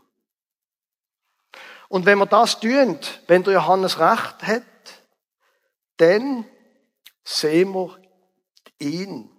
Und 1.89 2.07
wenn 2.07 2.19
wir 2.19 2.27
das 2.27 2.61
tun, 2.61 2.99
wenn 3.27 3.43
der 3.43 3.55
Johannes 3.55 3.99
recht 3.99 4.43
hat, 4.43 4.63
dann 5.97 6.45
sehen 7.25 7.73
wir 7.73 7.99
ihn. 8.79 9.31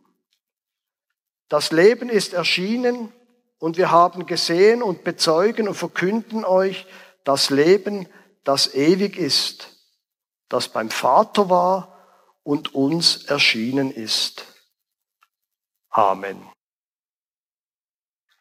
Das 1.49 1.71
Leben 1.71 2.09
ist 2.09 2.33
erschienen 2.33 3.13
und 3.59 3.77
wir 3.77 3.91
haben 3.91 4.25
gesehen 4.25 4.81
und 4.81 5.03
bezeugen 5.03 5.67
und 5.67 5.75
verkünden 5.75 6.43
euch 6.45 6.87
das 7.23 7.49
Leben, 7.49 8.07
das 8.43 8.73
ewig 8.73 9.17
ist, 9.17 9.69
das 10.49 10.69
beim 10.69 10.89
Vater 10.89 11.49
war 11.49 11.99
und 12.43 12.73
uns 12.73 13.25
erschienen 13.25 13.91
ist. 13.91 14.45
Amen. 15.89 16.54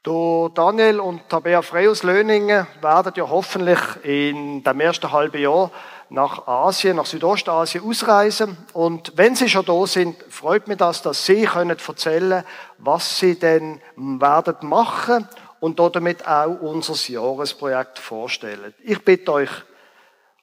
Du, 0.04 0.50
Daniel 0.54 1.00
und 1.00 1.30
Tabea 1.30 1.62
Frey 1.62 1.88
aus 1.88 2.02
Löningen 2.02 2.66
werden 2.82 3.12
ja 3.16 3.26
hoffentlich 3.26 3.78
in 4.02 4.62
dem 4.62 4.80
ersten 4.80 5.10
halben 5.10 5.40
Jahr 5.40 5.70
nach 6.10 6.46
Asien, 6.46 6.96
nach 6.96 7.06
Südostasien 7.06 7.82
ausreisen. 7.82 8.54
Und 8.74 9.14
wenn 9.16 9.34
Sie 9.34 9.48
schon 9.48 9.64
da 9.64 9.86
sind, 9.86 10.22
freut 10.28 10.68
mich 10.68 10.76
das, 10.76 11.00
dass 11.00 11.24
Sie 11.24 11.44
können 11.44 11.70
erzählen, 11.70 12.44
was 12.76 13.18
Sie 13.18 13.38
denn 13.38 13.80
werden 13.96 14.68
machen 14.68 15.26
und 15.60 15.80
damit 15.80 16.28
auch 16.28 16.60
unser 16.60 17.10
Jahresprojekt 17.10 17.98
vorstellen. 17.98 18.74
Ich 18.82 19.02
bitte 19.02 19.32
euch, 19.32 19.50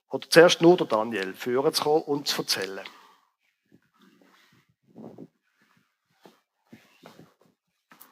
oder 0.10 0.28
zuerst 0.28 0.64
nur 0.64 0.76
der 0.78 0.88
Daniel, 0.88 1.36
führen 1.36 1.72
zu 1.72 1.84
kommen 1.84 2.02
und 2.02 2.28
zu 2.28 2.42
erzählen. 2.42 2.82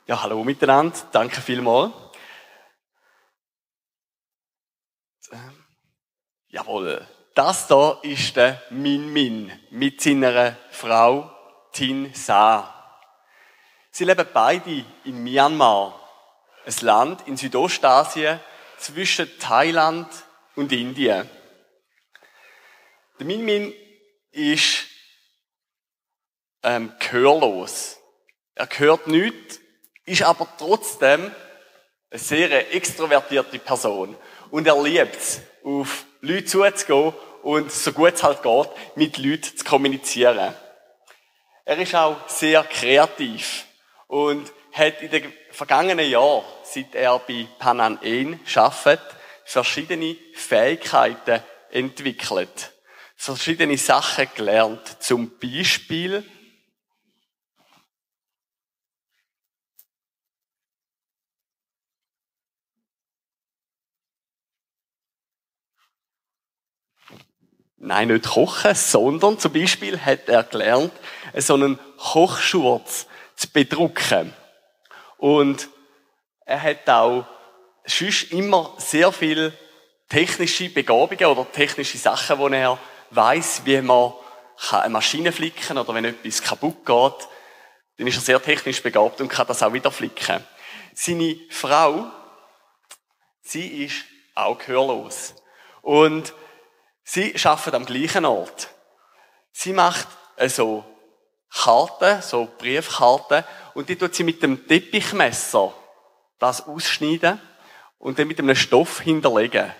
Ja, 0.10 0.24
hallo 0.24 0.44
miteinander. 0.44 0.98
Danke 1.12 1.40
vielmals. 1.40 1.94
Ähm, 5.32 5.66
jawohl. 6.48 7.08
Das 7.36 7.68
da 7.68 8.00
ist 8.02 8.36
der 8.36 8.60
Min 8.72 9.14
Min 9.14 9.52
mit 9.70 10.02
seiner 10.02 10.58
Frau 10.72 11.30
Tin 11.74 12.12
Sa. 12.16 13.06
Sie 13.92 14.04
leben 14.04 14.26
beide 14.34 14.84
in 15.04 15.24
Myanmar, 15.24 15.94
ein 16.66 16.74
Land 16.82 17.28
in 17.28 17.38
Südostasien 17.38 18.40
zwischen 18.80 19.30
Thailand 19.38 20.08
und 20.56 20.72
Indien. 20.72 21.30
Der 23.20 23.26
Min 23.28 23.46
Min 23.46 23.76
ist 24.32 24.88
ähm, 26.64 26.94
gehörlos. 26.98 28.00
Er 28.56 28.66
gehört 28.66 29.06
nicht, 29.06 29.59
ist 30.10 30.24
aber 30.24 30.48
trotzdem 30.58 31.32
eine 32.12 32.20
sehr 32.20 32.74
extrovertierte 32.74 33.60
Person. 33.60 34.16
Und 34.50 34.68
er 34.68 34.82
liebt 34.82 35.16
es, 35.16 35.42
auf 35.64 36.06
Leute 36.22 36.46
zuzugehen 36.46 37.14
und 37.44 37.72
so 37.72 37.92
gut 37.94 38.16
es 38.16 38.24
halt 38.24 38.42
geht, 38.42 38.70
mit 38.96 39.18
Leuten 39.18 39.56
zu 39.56 39.64
kommunizieren. 39.64 40.54
Er 41.66 41.78
ist 41.78 41.96
auch 41.96 42.28
sehr 42.28 42.64
kreativ 42.64 43.66
und 44.08 44.52
hat 44.74 45.02
in 45.02 45.12
den 45.12 45.34
vergangenen 45.52 46.10
Jahren, 46.10 46.44
seit 46.64 46.96
er 46.96 47.20
bei 47.20 47.48
Panan 47.60 48.02
En 48.02 48.40
arbeitet, 48.56 49.02
verschiedene 49.46 50.16
Fähigkeiten 50.34 51.44
entwickelt. 51.72 52.72
Verschiedene 53.16 53.78
Sachen 53.78 54.28
gelernt. 54.36 55.02
Zum 55.02 55.38
Beispiel 55.38 56.24
Nein, 67.82 68.10
nicht 68.10 68.28
kochen, 68.28 68.76
sondern 68.76 69.40
zum 69.40 69.54
Beispiel 69.54 70.00
hat 70.00 70.28
er 70.28 70.44
gelernt, 70.44 70.92
so 71.38 71.54
einen 71.54 71.80
Kochschurz 71.98 73.08
zu 73.38 73.50
bedrucken. 73.50 74.34
Und 75.18 75.70
er 76.46 76.62
hat 76.62 76.90
auch 76.90 77.26
sonst 77.86 78.34
immer 78.34 78.74
sehr 78.78 79.12
viel 79.14 79.54
technische 80.10 80.70
Begabungen 80.70 81.26
oder 81.26 81.50
technische 81.50 81.98
Sachen, 81.98 82.38
wo 82.38 82.50
er 82.50 82.78
weiß, 83.12 83.62
wie 83.64 83.82
man 83.82 84.14
eine 84.72 84.90
Maschine 84.90 85.32
flicken 85.32 85.62
kann 85.62 85.78
oder 85.78 85.94
wenn 85.94 86.06
etwas 86.06 86.42
kaputt 86.42 86.86
geht, 86.86 87.28
dann 87.98 88.08
ist 88.08 88.18
er 88.18 88.22
sehr 88.22 88.42
technisch 88.42 88.84
begabt 88.84 89.22
und 89.22 89.30
kann 89.30 89.48
das 89.48 89.64
auch 89.64 89.72
wieder 89.72 89.92
flicken. 89.92 90.44
Seine 90.94 91.38
Frau, 91.50 92.12
sie 93.42 93.86
ist 93.86 94.04
auch 94.36 94.58
gehörlos. 94.58 95.36
Und 95.82 96.34
Sie 97.12 97.34
arbeitet 97.44 97.74
am 97.74 97.88
gleichen 97.88 98.24
Ort. 98.24 98.70
Sie 99.52 99.74
macht 99.74 100.08
so 100.46 100.86
Karten, 101.52 102.22
so 102.22 102.48
Briefkarten, 102.60 103.44
und 103.74 103.90
die 103.90 103.96
tut 103.96 104.14
sie 104.14 104.24
mit 104.24 104.44
dem 104.44 104.68
Teppichmesser 104.68 105.74
das 106.38 106.68
ausschneiden 106.68 107.42
und 107.98 108.20
dann 108.20 108.28
mit 108.28 108.38
einem 108.38 108.56
Stoff 108.56 109.00
hinterlegen. 109.00 109.74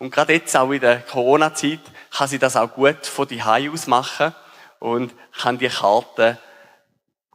Und 0.00 0.10
gerade 0.10 0.32
jetzt 0.32 0.56
auch 0.56 0.72
in 0.72 0.80
der 0.80 1.02
Corona-Zeit 1.02 1.78
kann 2.10 2.26
sie 2.26 2.40
das 2.40 2.56
auch 2.56 2.74
gut 2.74 3.06
von 3.06 3.28
die 3.28 3.40
aus 3.44 3.86
machen 3.86 4.34
und 4.80 5.14
kann 5.38 5.58
die 5.58 5.68
Karten 5.68 6.36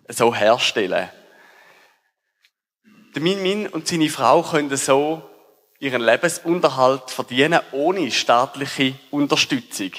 so 0.09 0.35
herstellen. 0.35 1.09
Der 3.15 3.21
Min 3.21 3.41
Min 3.41 3.67
und 3.67 3.87
seine 3.87 4.09
Frau 4.09 4.43
können 4.43 4.75
so 4.75 5.23
ihren 5.79 6.01
Lebensunterhalt 6.01 7.11
verdienen 7.11 7.61
ohne 7.71 8.11
staatliche 8.11 8.95
Unterstützung. 9.11 9.91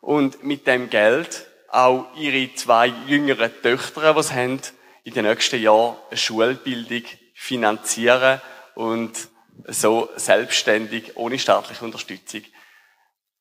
Und 0.00 0.42
mit 0.44 0.66
dem 0.66 0.90
Geld 0.90 1.46
auch 1.68 2.06
ihre 2.16 2.54
zwei 2.54 2.86
jüngeren 3.06 3.52
Töchter, 3.62 4.14
die 4.14 4.22
sie 4.22 4.34
haben, 4.34 4.60
in 5.04 5.14
den 5.14 5.24
nächsten 5.24 5.60
Jahren 5.60 5.96
eine 6.08 6.16
Schulbildung 6.16 7.02
finanzieren 7.34 8.40
und 8.74 9.28
so 9.66 10.08
selbstständig, 10.16 11.16
ohne 11.16 11.38
staatliche 11.38 11.84
Unterstützung, 11.84 12.42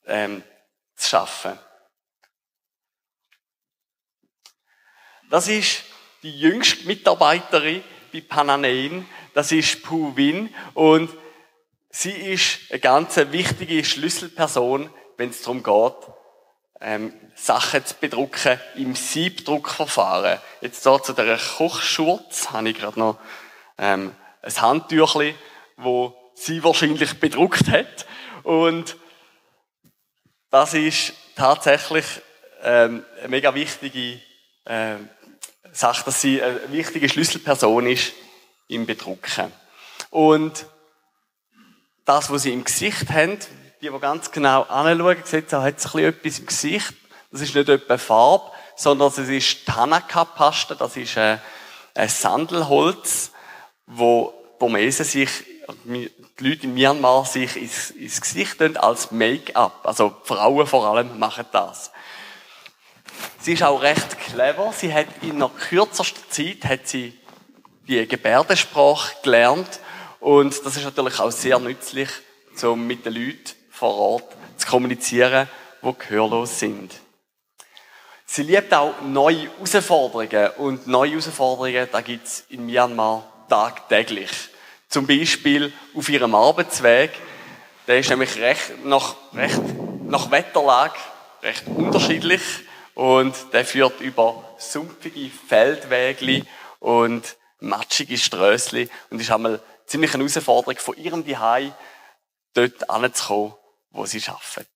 ähm, 0.05 0.43
zu 0.95 1.09
schaffen. 1.09 1.59
Das 5.29 5.47
ist 5.47 5.83
die 6.23 6.39
jüngste 6.39 6.85
Mitarbeiterin 6.87 7.83
bei 8.11 8.21
Pananein. 8.21 9.07
Das 9.33 9.51
ist 9.51 9.83
Pu 9.83 10.15
Win. 10.15 10.53
Und 10.73 11.09
Sie 11.99 12.11
ist 12.11 12.59
eine 12.69 12.79
ganz 12.79 13.17
wichtige 13.17 13.83
Schlüsselperson, 13.83 14.91
wenn 15.17 15.31
es 15.31 15.41
darum 15.41 15.63
geht, 15.63 16.13
ähm, 16.79 17.11
Sachen 17.33 17.83
zu 17.83 17.95
bedrucken 17.95 18.59
im 18.75 18.93
Siebdruckverfahren. 18.93 20.37
Jetzt 20.61 20.83
hier 20.83 21.01
zu 21.01 21.13
der 21.13 21.39
Kochschurz 21.39 22.51
habe 22.51 22.69
ich 22.69 22.77
gerade 22.77 22.99
noch 22.99 23.17
ähm, 23.79 24.13
ein 24.43 24.61
Handtüchli, 24.61 25.33
wo 25.77 26.15
sie 26.35 26.63
wahrscheinlich 26.63 27.19
bedruckt 27.19 27.67
hat. 27.67 28.05
Und 28.43 28.95
das 30.51 30.75
ist 30.75 31.13
tatsächlich 31.35 32.05
ähm, 32.61 33.03
eine 33.17 33.27
mega 33.29 33.55
wichtige 33.55 34.21
äh, 34.65 34.97
Sache, 35.71 36.05
dass 36.05 36.21
sie 36.21 36.43
eine 36.43 36.71
wichtige 36.71 37.09
Schlüsselperson 37.09 37.87
ist 37.87 38.13
im 38.67 38.85
Bedrucken. 38.85 39.51
Und 40.11 40.67
das, 42.07 42.31
was 42.31 42.43
sie 42.43 42.53
im 42.53 42.63
Gesicht 42.63 43.09
haben, 43.11 43.37
die, 43.81 43.89
die 43.89 43.99
ganz 43.99 44.31
genau 44.31 44.63
anschauen, 44.63 45.17
sieht, 45.25 45.51
da 45.51 45.61
hat 45.61 45.95
ein 45.95 46.03
etwas 46.03 46.39
im 46.39 46.45
Gesicht. 46.45 46.93
Das 47.31 47.41
ist 47.41 47.53
nicht 47.53 47.67
etwa 47.67 47.97
Farbe, 47.97 48.51
sondern 48.75 49.09
es 49.09 49.17
ist 49.17 49.65
Tanaka-Paste, 49.65 50.77
das 50.77 50.95
ist 50.95 51.17
ein, 51.17 51.41
ein 51.93 52.07
Sandelholz, 52.07 53.31
wo 53.85 54.33
Burmesen 54.57 55.05
sich, 55.05 55.29
die 55.83 56.09
Leute 56.39 56.63
in 56.63 56.73
Myanmar 56.73 57.25
sich 57.25 57.57
ins, 57.57 57.91
ins 57.91 58.21
Gesicht 58.21 58.57
tun 58.59 58.77
als 58.77 59.11
Make-up. 59.11 59.81
Also 59.83 60.15
Frauen 60.23 60.65
vor 60.65 60.87
allem 60.87 61.19
machen 61.19 61.45
das. 61.51 61.91
Sie 63.41 63.53
ist 63.53 63.63
auch 63.63 63.81
recht 63.81 64.17
clever. 64.19 64.71
Sie 64.71 64.93
hat 64.93 65.07
in 65.21 65.35
einer 65.35 65.49
kürzester 65.49 66.21
Zeit 66.29 66.63
hat 66.63 66.87
sie 66.87 67.19
die 67.87 68.07
Gebärdensprache 68.07 69.15
gelernt 69.23 69.81
und 70.19 70.65
das 70.65 70.77
ist 70.77 70.83
natürlich 70.83 71.19
auch 71.19 71.31
sehr 71.31 71.59
nützlich, 71.59 72.09
um 72.63 72.87
mit 72.87 73.05
den 73.05 73.13
Leuten 73.13 73.51
vor 73.69 73.95
Ort 73.95 74.35
zu 74.57 74.67
kommunizieren, 74.67 75.47
die 75.83 75.93
gehörlos 75.97 76.59
sind. 76.59 76.93
Sie 78.25 78.43
liebt 78.43 78.73
auch 78.73 78.93
neue 79.01 79.49
Herausforderungen. 79.57 80.51
Und 80.57 80.85
neue 80.85 81.11
Herausforderungen, 81.11 81.87
da 81.91 82.01
gibt 82.01 82.27
es 82.27 82.45
in 82.49 82.65
Myanmar 82.65 83.25
tagtäglich. 83.47 84.29
Zum 84.89 85.07
Beispiel 85.07 85.71
auf 85.95 86.09
ihrem 86.09 86.35
Arbeitsweg. 86.35 87.11
Der 87.87 87.99
ist 87.99 88.09
nämlich 88.09 88.37
recht, 88.37 88.83
nach, 88.83 89.15
recht, 89.33 89.61
nach 90.03 90.29
Wetterlage 90.29 90.95
recht 91.41 91.63
unterschiedlich. 91.67 92.41
Und 92.95 93.33
der 93.53 93.63
führt 93.63 94.01
über 94.01 94.43
sumpfige 94.57 95.29
Feldwege 95.47 96.45
und 96.79 97.37
matschige 97.59 98.17
Strössli 98.17 98.89
und 99.09 99.21
ist 99.21 99.31
einmal 99.31 99.61
ziemlich 99.87 100.13
eine 100.13 100.23
Herausforderung, 100.23 100.77
von 100.77 100.97
ihrem 100.97 101.25
Zuhause 101.25 101.73
dort 102.53 102.89
anzukommen, 102.89 103.55
wo 103.89 104.05
sie 104.05 104.21
arbeiten. 104.27 104.69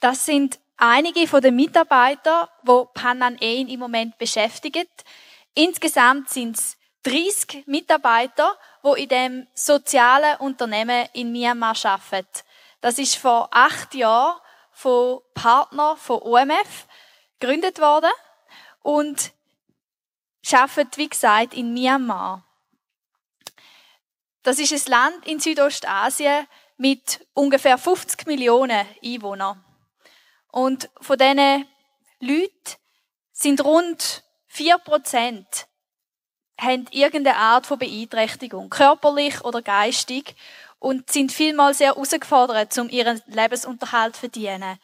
Das 0.00 0.26
sind 0.26 0.58
einige 0.76 1.26
von 1.26 1.40
den 1.40 1.56
Mitarbeitern, 1.56 2.48
wo 2.62 2.86
Panan 2.86 3.38
Ein 3.40 3.68
im 3.68 3.80
Moment 3.80 4.18
beschäftigt. 4.18 5.04
Insgesamt 5.54 6.28
sind 6.28 6.58
es 6.58 6.76
30 7.04 7.66
Mitarbeiter, 7.66 8.58
wo 8.82 8.94
in 8.94 9.08
dem 9.08 9.46
sozialen 9.54 10.36
Unternehmen 10.40 11.08
in 11.14 11.32
Myanmar 11.32 11.76
arbeiten. 11.84 12.26
Das 12.80 12.98
ist 12.98 13.16
vor 13.16 13.48
acht 13.50 13.94
Jahren 13.94 14.38
von 14.74 15.20
Partnern 15.34 15.96
von 15.96 16.20
OMF 16.22 16.86
gegründet 17.38 17.80
worden 17.80 18.10
und 18.82 19.32
arbeitet, 20.52 20.98
wie 20.98 21.08
gesagt, 21.08 21.54
in 21.54 21.72
Myanmar. 21.72 22.44
Das 24.42 24.58
ist 24.58 24.72
ein 24.72 24.90
Land 24.90 25.26
in 25.26 25.40
Südostasien 25.40 26.46
mit 26.76 27.26
ungefähr 27.32 27.78
50 27.78 28.26
Millionen 28.26 28.86
Einwohnern. 29.02 29.64
Und 30.48 30.90
von 31.00 31.16
diesen 31.16 31.66
Leuten 32.20 32.76
sind 33.32 33.64
rund 33.64 34.22
4 34.48 34.78
Prozent 34.78 35.66
haben 36.60 36.86
irgendeine 36.90 37.36
Art 37.36 37.66
von 37.66 37.78
Beeinträchtigung, 37.78 38.70
körperlich 38.70 39.42
oder 39.44 39.62
geistig, 39.62 40.36
und 40.84 41.10
sind 41.10 41.32
vielmal 41.32 41.72
sehr 41.72 41.94
herausgefordert, 41.94 42.76
um 42.76 42.90
ihren 42.90 43.22
Lebensunterhalt 43.26 44.16
zu 44.16 44.20
verdienen. 44.20 44.78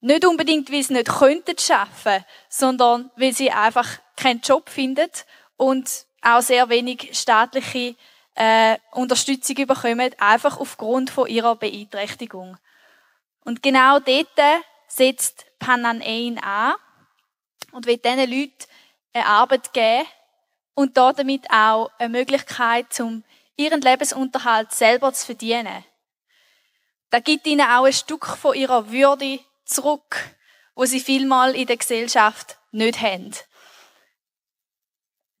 Nicht 0.00 0.24
unbedingt, 0.24 0.70
weil 0.70 0.82
sie 0.84 0.92
nicht 0.92 1.08
könnten 1.08 1.58
schaffen, 1.58 2.24
sondern 2.48 3.10
weil 3.16 3.32
sie 3.32 3.50
einfach 3.50 3.88
keinen 4.16 4.40
Job 4.40 4.70
finden 4.70 5.10
und 5.56 6.06
auch 6.22 6.40
sehr 6.40 6.68
wenig 6.68 7.18
staatliche 7.18 7.96
äh, 8.36 8.78
Unterstützung 8.92 9.66
bekommen, 9.66 10.14
einfach 10.18 10.60
aufgrund 10.60 11.10
von 11.10 11.28
ihrer 11.28 11.56
Beeinträchtigung. 11.56 12.56
Und 13.44 13.60
genau 13.60 13.98
dort 13.98 14.62
setzt 14.86 15.46
Panan 15.58 16.00
Ein 16.00 16.38
an 16.38 16.74
und 17.72 17.86
will 17.86 17.96
diesen 17.96 18.30
Leuten 18.30 18.52
eine 19.14 19.26
Arbeit 19.26 19.72
geben 19.72 20.06
und 20.74 20.96
damit 20.96 21.50
auch 21.50 21.90
eine 21.98 22.08
Möglichkeit, 22.08 23.00
um 23.00 23.24
ihren 23.56 23.80
Lebensunterhalt 23.80 24.72
selber 24.72 25.12
zu 25.12 25.26
verdienen. 25.26 25.84
Da 27.10 27.20
gibt 27.20 27.46
ihnen 27.46 27.68
auch 27.68 27.84
ein 27.84 27.92
Stück 27.92 28.26
von 28.26 28.54
ihrer 28.54 28.90
Würde 28.90 29.40
zurück, 29.64 30.16
wo 30.74 30.84
sie 30.84 31.00
vielmal 31.00 31.54
in 31.54 31.66
der 31.66 31.76
Gesellschaft 31.76 32.58
nicht 32.70 33.00
haben. 33.00 33.32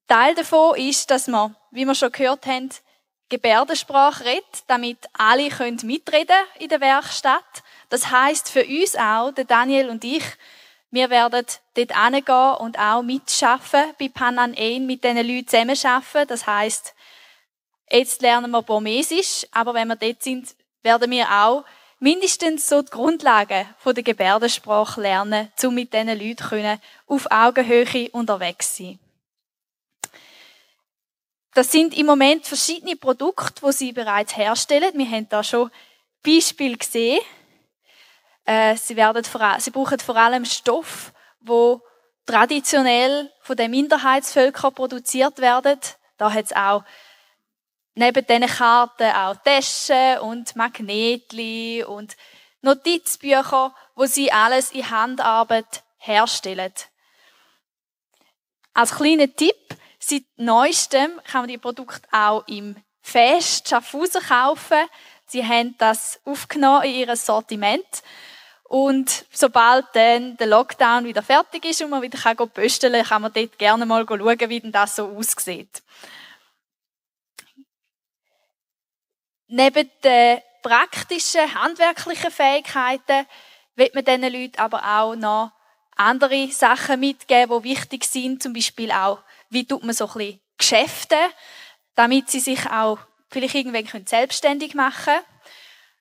Teil 0.06 0.34
davon 0.34 0.76
ist, 0.76 1.10
dass 1.10 1.28
man, 1.28 1.56
wie 1.70 1.86
wir 1.86 1.94
schon 1.94 2.12
gehört 2.12 2.46
haben, 2.46 2.68
Gebärdensprache 3.30 4.26
redet, 4.26 4.64
damit 4.66 4.98
alle 5.14 5.48
mitreden 5.84 6.36
in 6.58 6.68
der 6.68 6.82
Werkstatt. 6.82 7.62
Das 7.88 8.10
heißt 8.10 8.50
für 8.50 8.66
uns 8.66 8.94
auch, 8.94 9.30
der 9.32 9.46
Daniel 9.46 9.88
und 9.88 10.04
ich, 10.04 10.24
wir 10.90 11.08
werden 11.08 11.46
dort 11.74 11.94
hingehen 11.94 12.54
und 12.58 12.78
auch 12.78 13.00
mitschaffen, 13.00 13.94
bei 13.98 14.10
Panan 14.10 14.54
Ein 14.54 14.84
mit 14.84 15.02
diesen 15.02 15.26
Leuten 15.26 15.48
zusammenarbeiten. 15.48 16.28
Das 16.28 16.46
heißt, 16.46 16.94
jetzt 17.92 18.22
lernen 18.22 18.50
wir 18.50 18.62
Burmesisch, 18.62 19.46
aber 19.52 19.74
wenn 19.74 19.88
wir 19.88 19.96
dort 19.96 20.22
sind, 20.22 20.54
werden 20.82 21.10
wir 21.10 21.30
auch 21.30 21.64
mindestens 21.98 22.68
so 22.68 22.82
die 22.82 22.90
Grundlagen 22.90 23.66
von 23.78 23.94
der 23.94 24.02
Gebärdensprache 24.02 25.00
lernen, 25.00 25.52
um 25.62 25.74
mit 25.74 25.92
diesen 25.92 26.08
Leuten 26.08 26.80
auf 27.06 27.30
Augenhöhe 27.30 28.10
unterwegs 28.10 28.74
zu 28.74 28.84
sein. 28.84 28.98
Das 31.54 31.70
sind 31.70 31.96
im 31.96 32.06
Moment 32.06 32.46
verschiedene 32.46 32.96
Produkte, 32.96 33.66
die 33.66 33.72
sie 33.72 33.92
bereits 33.92 34.36
herstellen. 34.36 34.92
Wir 34.94 35.08
haben 35.08 35.28
da 35.28 35.44
schon 35.44 35.70
Beispiele 36.24 36.78
gesehen. 36.78 37.20
Äh, 38.46 38.76
sie, 38.76 38.96
werden 38.96 39.22
sie 39.58 39.70
brauchen 39.70 39.98
vor 40.00 40.16
allem 40.16 40.44
Stoff, 40.44 41.12
wo 41.40 41.82
traditionell 42.26 43.30
von 43.42 43.56
den 43.56 43.70
Minderheitsvölkern 43.70 44.74
produziert 44.74 45.38
werden. 45.38 45.78
Da 46.16 46.32
hat 46.32 46.46
es 46.46 46.56
auch 46.56 46.84
neben 47.94 48.26
diesen 48.26 48.46
Karten 48.46 49.10
auch 49.10 49.36
Taschen 49.36 50.18
und 50.20 50.56
Magnetli 50.56 51.84
und 51.84 52.16
Notizbücher, 52.62 53.74
wo 53.94 54.06
sie 54.06 54.32
alles 54.32 54.72
in 54.72 54.88
Handarbeit 54.88 55.82
herstellen. 55.98 56.72
Als 58.74 58.94
kleiner 58.94 59.34
Tipp, 59.34 59.76
seit 59.98 60.24
neuestem 60.36 61.20
kann 61.24 61.42
man 61.42 61.48
die 61.48 61.58
Produkte 61.58 62.08
auch 62.12 62.46
im 62.46 62.76
Fest 63.02 63.68
Schaffhausen 63.68 64.22
kaufen. 64.22 64.86
Sie 65.26 65.44
haben 65.44 65.74
das 65.78 66.20
aufgenommen 66.24 66.84
in 66.84 66.94
ihr 66.94 67.16
Sortiment 67.16 68.02
und 68.64 69.26
sobald 69.30 69.84
dann 69.92 70.36
der 70.38 70.46
Lockdown 70.46 71.04
wieder 71.04 71.22
fertig 71.22 71.64
ist 71.66 71.82
und 71.82 71.90
man 71.90 72.00
wieder 72.00 72.18
kann 72.18 72.36
kann, 72.36 73.04
kann 73.04 73.22
man 73.22 73.32
dort 73.32 73.58
gerne 73.58 73.84
mal 73.84 74.06
schauen, 74.08 74.48
wie 74.48 74.60
denn 74.60 74.72
das 74.72 74.96
so 74.96 75.08
aussieht. 75.08 75.82
Neben 79.54 79.90
den 80.02 80.40
praktischen, 80.62 81.54
handwerklichen 81.54 82.30
Fähigkeiten 82.30 83.26
wird 83.74 83.94
man 83.94 84.02
diesen 84.02 84.32
Leuten 84.32 84.58
aber 84.58 84.82
auch 84.82 85.14
noch 85.14 85.52
andere 85.94 86.50
Sachen 86.50 87.00
mitgeben, 87.00 87.62
die 87.62 87.68
wichtig 87.68 88.04
sind. 88.04 88.42
Zum 88.42 88.54
Beispiel 88.54 88.90
auch, 88.90 89.18
wie 89.50 89.66
tut 89.66 89.84
man 89.84 89.94
so 89.94 90.06
ein 90.06 90.12
bisschen 90.14 90.40
Geschäfte, 90.56 91.18
damit 91.96 92.30
sie 92.30 92.40
sich 92.40 92.64
auch 92.70 92.98
vielleicht 93.28 93.54
irgendwann 93.54 94.06
selbstständig 94.06 94.74
machen 94.74 95.04
können. 95.04 95.24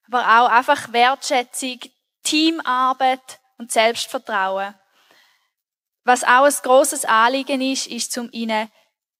Aber 0.07 0.21
auch 0.21 0.49
einfach 0.49 0.93
Wertschätzung, 0.93 1.81
Teamarbeit 2.23 3.41
und 3.57 3.69
Selbstvertrauen. 3.69 4.75
Was 6.05 6.23
auch 6.23 6.45
ein 6.45 6.55
grosses 6.63 7.03
Anliegen 7.03 7.59
ist, 7.59 7.87
ist 7.87 8.13
zum 8.13 8.29
ihnen 8.31 8.71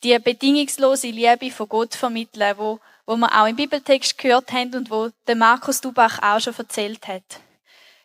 die 0.06 0.18
bedingungslose 0.20 1.08
Liebe 1.08 1.52
von 1.52 1.68
Gott 1.68 1.96
vermitteln, 1.96 2.58
wo, 2.58 2.80
wo 3.06 3.16
wir 3.16 3.42
auch 3.42 3.48
im 3.48 3.56
Bibeltext 3.56 4.18
gehört 4.18 4.52
haben 4.52 4.74
und 4.76 4.90
wo 4.90 5.10
der 5.28 5.36
Markus 5.36 5.82
Dubach 5.82 6.22
auch 6.22 6.40
schon 6.40 6.56
erzählt 6.58 7.08
hat. 7.08 7.42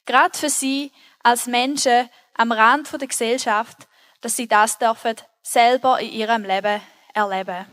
Gerade 0.04 0.36
für 0.36 0.50
sie 0.50 0.92
als 1.22 1.46
Menschen 1.46 2.08
am 2.34 2.52
Rand 2.52 2.90
der 2.92 3.08
Gesellschaft, 3.08 3.88
dass 4.20 4.36
sie 4.36 4.46
das 4.46 4.78
dürfen 4.78 5.16
selber 5.42 6.00
in 6.00 6.12
ihrem 6.12 6.44
Leben 6.44 6.80
erleben. 7.14 7.66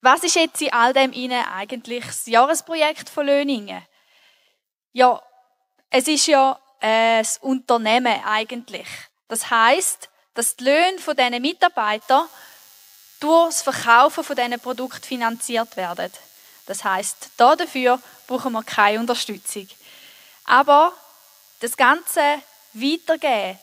Was 0.00 0.22
ist 0.22 0.36
jetzt 0.36 0.60
in 0.60 0.72
all 0.72 0.92
dem 0.92 1.12
Ihnen 1.12 1.44
eigentlich 1.46 2.04
das 2.04 2.26
Jahresprojekt 2.26 3.08
von 3.08 3.24
Löningen? 3.24 3.82
Ja, 4.92 5.22
es 5.88 6.06
ist 6.08 6.26
ja 6.26 6.58
äh, 6.80 7.20
das 7.20 7.38
Unternehmen 7.38 8.22
eigentlich. 8.24 8.86
Das 9.28 9.48
heißt, 9.48 10.10
dass 10.34 10.56
die 10.56 10.64
Löhne 10.64 10.98
von 10.98 11.16
diesen 11.16 11.40
Mitarbeitern 11.40 12.26
durch 13.24 13.54
das 13.54 13.62
Verkaufen 13.62 14.22
von 14.22 14.36
diesen 14.36 14.60
Produkten 14.60 15.02
finanziert 15.02 15.76
werden. 15.78 16.12
Das 16.66 16.84
heißt, 16.84 17.30
dafür 17.38 17.98
brauchen 18.26 18.52
wir 18.52 18.62
keine 18.62 19.00
Unterstützung. 19.00 19.66
Aber 20.44 20.92
das 21.60 21.76
ganze 21.76 22.20
Weitergehen, 22.74 23.58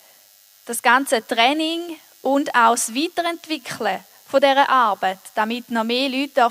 das 0.66 0.82
ganze 0.82 1.26
Training 1.26 1.98
und 2.24 2.50
auch 2.56 2.72
das 2.72 2.96
Weiterentwickeln 2.96 4.04
von 4.28 4.42
dieser 4.42 4.68
Arbeit, 4.68 5.20
damit 5.36 5.70
noch 5.70 5.84
mehr 5.84 6.10
Leute 6.10 6.50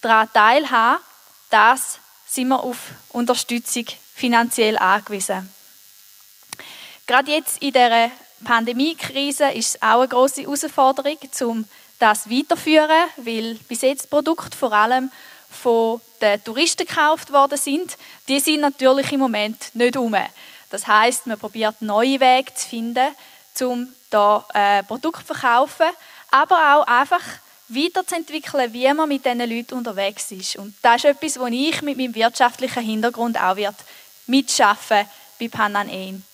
daran 0.00 0.32
teilhaben 0.32 1.02
das 1.50 1.98
sind 2.26 2.48
wir 2.48 2.62
auf 2.62 2.78
Unterstützung 3.10 3.84
finanziell 4.14 4.78
angewiesen. 4.78 5.52
Gerade 7.06 7.30
jetzt 7.30 7.60
in 7.60 7.72
der 7.74 8.10
Pandemiekrise 8.42 9.50
ist 9.50 9.74
es 9.74 9.82
auch 9.82 10.00
eine 10.00 10.08
große 10.08 10.42
Herausforderung, 10.42 11.18
um 11.42 11.64
das 12.02 12.28
weiterzuführen, 12.28 13.08
weil 13.16 13.54
bis 13.68 13.82
jetzt 13.82 14.10
Produkte 14.10 14.56
vor 14.56 14.72
allem 14.72 15.10
von 15.48 16.00
den 16.20 16.42
Touristen 16.42 16.86
gekauft 16.86 17.32
worden 17.32 17.56
sind. 17.56 17.96
Die 18.26 18.40
sind 18.40 18.60
natürlich 18.60 19.12
im 19.12 19.20
Moment 19.20 19.74
nicht 19.74 19.96
um. 19.96 20.16
Das 20.70 20.86
heißt, 20.86 21.26
man 21.26 21.38
probiert 21.38 21.80
neue 21.80 22.18
Wege 22.18 22.52
zu 22.54 22.68
finden, 22.68 23.14
um 23.60 23.88
da 24.10 24.44
äh, 24.52 24.82
Produkte 24.82 25.24
zu 25.24 25.34
verkaufen, 25.34 25.86
aber 26.30 26.74
auch 26.74 26.86
einfach 26.86 27.22
weiterzuentwickeln, 27.68 28.72
wie 28.72 28.92
man 28.92 29.08
mit 29.08 29.24
diesen 29.24 29.38
Leuten 29.38 29.74
unterwegs 29.74 30.32
ist. 30.32 30.56
Und 30.56 30.74
das 30.82 30.96
ist 30.96 31.04
etwas, 31.04 31.38
wo 31.38 31.46
ich 31.46 31.82
mit 31.82 31.96
meinem 31.96 32.14
wirtschaftlichen 32.14 32.82
Hintergrund 32.82 33.40
auch 33.40 33.56
wird 33.56 33.76
mitschaffen 34.26 35.06
bei 35.38 35.48
Panan. 35.48 36.24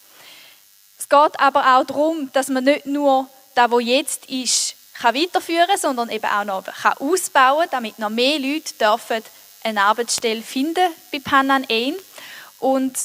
Es 0.99 1.09
geht 1.09 1.41
aber 1.41 1.77
auch 1.77 1.85
darum, 1.85 2.31
dass 2.33 2.49
man 2.49 2.65
nicht 2.65 2.87
nur 2.87 3.29
das, 3.55 3.71
was 3.71 3.85
jetzt 3.85 4.27
ist, 4.27 4.78
kann 5.01 5.15
weiterführen 5.15 5.69
kann, 5.69 5.79
sondern 5.79 6.11
eben 6.11 6.27
auch 6.27 6.45
noch 6.45 6.65
kann 6.65 6.97
ausbauen 6.99 7.63
kann, 7.63 7.71
damit 7.71 7.99
noch 7.99 8.11
mehr 8.11 8.39
Leute 8.39 8.75
dürfen 8.75 9.23
eine 9.65 9.83
Arbeitsstelle 9.83 10.43
finden 10.43 10.93
bei 11.13 11.21
Panan 11.21 11.67
Ein. 11.69 11.95
Und 12.59 12.97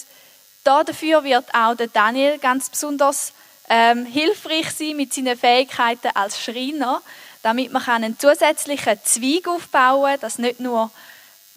dafür 0.63 1.23
wird 1.23 1.53
auch 1.53 1.75
der 1.75 1.87
Daniel 1.87 2.37
ganz 2.37 2.69
besonders 2.69 3.33
ähm, 3.69 4.05
hilfreich 4.05 4.71
sein 4.71 4.97
mit 4.97 5.13
seinen 5.13 5.37
Fähigkeiten 5.37 6.11
als 6.13 6.41
Schreiner, 6.41 7.01
damit 7.41 7.71
man 7.71 7.83
einen 7.87 8.19
zusätzlichen 8.19 8.99
Zweig 9.03 9.47
aufbauen 9.47 10.11
kann, 10.11 10.19
dass 10.19 10.37
nicht 10.37 10.59
nur 10.59 10.91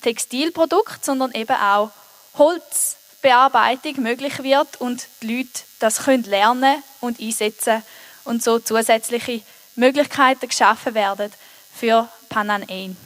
Textilprodukt, 0.03 1.05
sondern 1.05 1.33
eben 1.33 1.57
auch 1.57 1.91
Holzbearbeitung 2.37 4.03
möglich 4.03 4.43
wird 4.43 4.81
und 4.81 5.07
die 5.23 5.39
Leute 5.39 5.61
das 5.79 6.05
können 6.05 6.25
lernen 6.25 6.83
und 7.01 7.21
einsetzen 7.21 7.83
und 8.25 8.43
so 8.43 8.59
zusätzliche 8.59 9.43
Möglichkeiten 9.77 10.49
geschaffen 10.49 10.95
werden 10.95 11.33
für 11.75 12.09
Panan 12.29 12.65
Ein. 12.69 12.97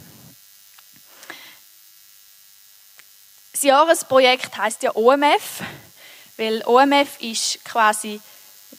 Das 3.52 3.62
Jahresprojekt 3.62 4.56
heißt 4.56 4.82
ja 4.84 4.94
OMF, 4.94 5.62
weil 6.38 6.62
OMF 6.64 7.20
ist 7.20 7.62
quasi 7.64 8.20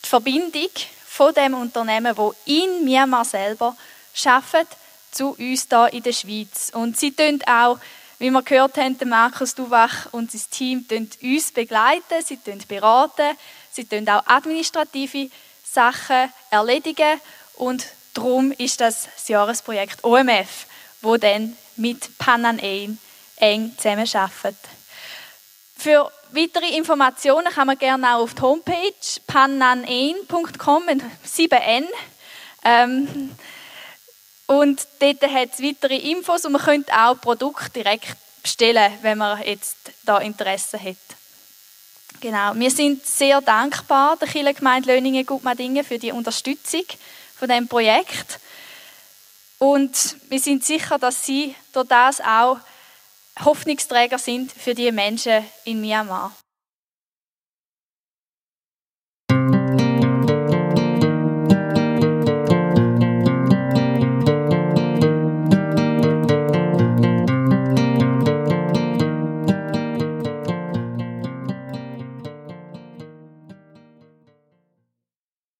die 0.03 0.07
Verbindung 0.07 0.71
von 1.05 1.33
dem 1.33 1.53
Unternehmen, 1.53 2.17
wo 2.17 2.33
in 2.45 2.83
Myanmar 2.83 3.25
selber 3.25 3.75
schafft, 4.13 4.67
zu 5.11 5.35
uns 5.37 5.67
da 5.67 5.87
in 5.87 6.01
der 6.01 6.13
Schweiz. 6.13 6.71
Und 6.73 6.97
sie 6.97 7.11
tun 7.11 7.39
auch, 7.45 7.77
wie 8.17 8.31
wir 8.31 8.41
gehört 8.41 8.77
haben, 8.77 8.97
Markus 9.05 9.53
Duwach 9.53 10.07
und 10.13 10.31
sein 10.31 10.41
Team 10.49 10.85
uns 11.21 11.51
begleiten, 11.51 12.23
sie 12.25 12.39
beraten, 12.67 13.37
sie 13.71 13.85
tun 13.85 14.07
auch 14.09 14.25
administrative 14.25 15.29
Sachen 15.63 16.31
erledigen 16.49 17.19
und 17.61 17.85
darum 18.15 18.51
ist 18.51 18.81
das 18.81 19.07
das 19.15 19.27
Jahresprojekt 19.27 20.03
OMF, 20.03 20.65
wo 21.01 21.17
dann 21.17 21.55
mit 21.75 22.17
Panan 22.17 22.59
Ain 22.59 22.97
eng 23.35 23.77
zusammenarbeitet. 23.77 24.57
Für 25.77 26.11
weitere 26.31 26.75
Informationen 26.75 27.53
kann 27.53 27.67
man 27.67 27.77
gerne 27.77 28.15
auch 28.15 28.21
auf 28.23 28.33
die 28.33 28.41
Homepage 28.41 29.21
pananein.com 29.27 30.83
7n 31.23 31.85
ähm, 32.63 33.31
und 34.47 34.87
dort 34.99 35.21
hat 35.21 35.49
es 35.53 35.61
weitere 35.61 35.97
Infos 35.97 36.45
und 36.45 36.53
man 36.53 36.61
könnte 36.63 36.91
auch 36.93 37.21
Produkte 37.21 37.69
direkt 37.69 38.17
bestellen, 38.41 38.91
wenn 39.03 39.19
man 39.19 39.39
jetzt 39.43 39.77
da 40.03 40.17
Interesse 40.17 40.81
hat. 40.81 40.97
Genau. 42.21 42.53
Wir 42.55 42.71
sind 42.71 43.05
sehr 43.05 43.39
dankbar 43.39 44.17
der 44.17 44.27
Kirchengemeinde 44.27 44.91
Löningen 44.91 45.25
Gutmadingen 45.27 45.85
für 45.85 45.99
die 45.99 46.11
Unterstützung 46.11 46.85
von 47.41 47.49
dem 47.49 47.67
Projekt. 47.67 48.39
Und 49.57 50.15
wir 50.29 50.39
sind 50.39 50.63
sicher, 50.63 50.99
dass 50.99 51.25
sie 51.25 51.55
durch 51.73 51.87
das 51.87 52.21
auch 52.21 52.59
Hoffnungsträger 53.43 54.19
sind 54.19 54.51
für 54.51 54.75
die 54.75 54.91
Menschen 54.91 55.43
in 55.63 55.81
Myanmar. 55.81 56.35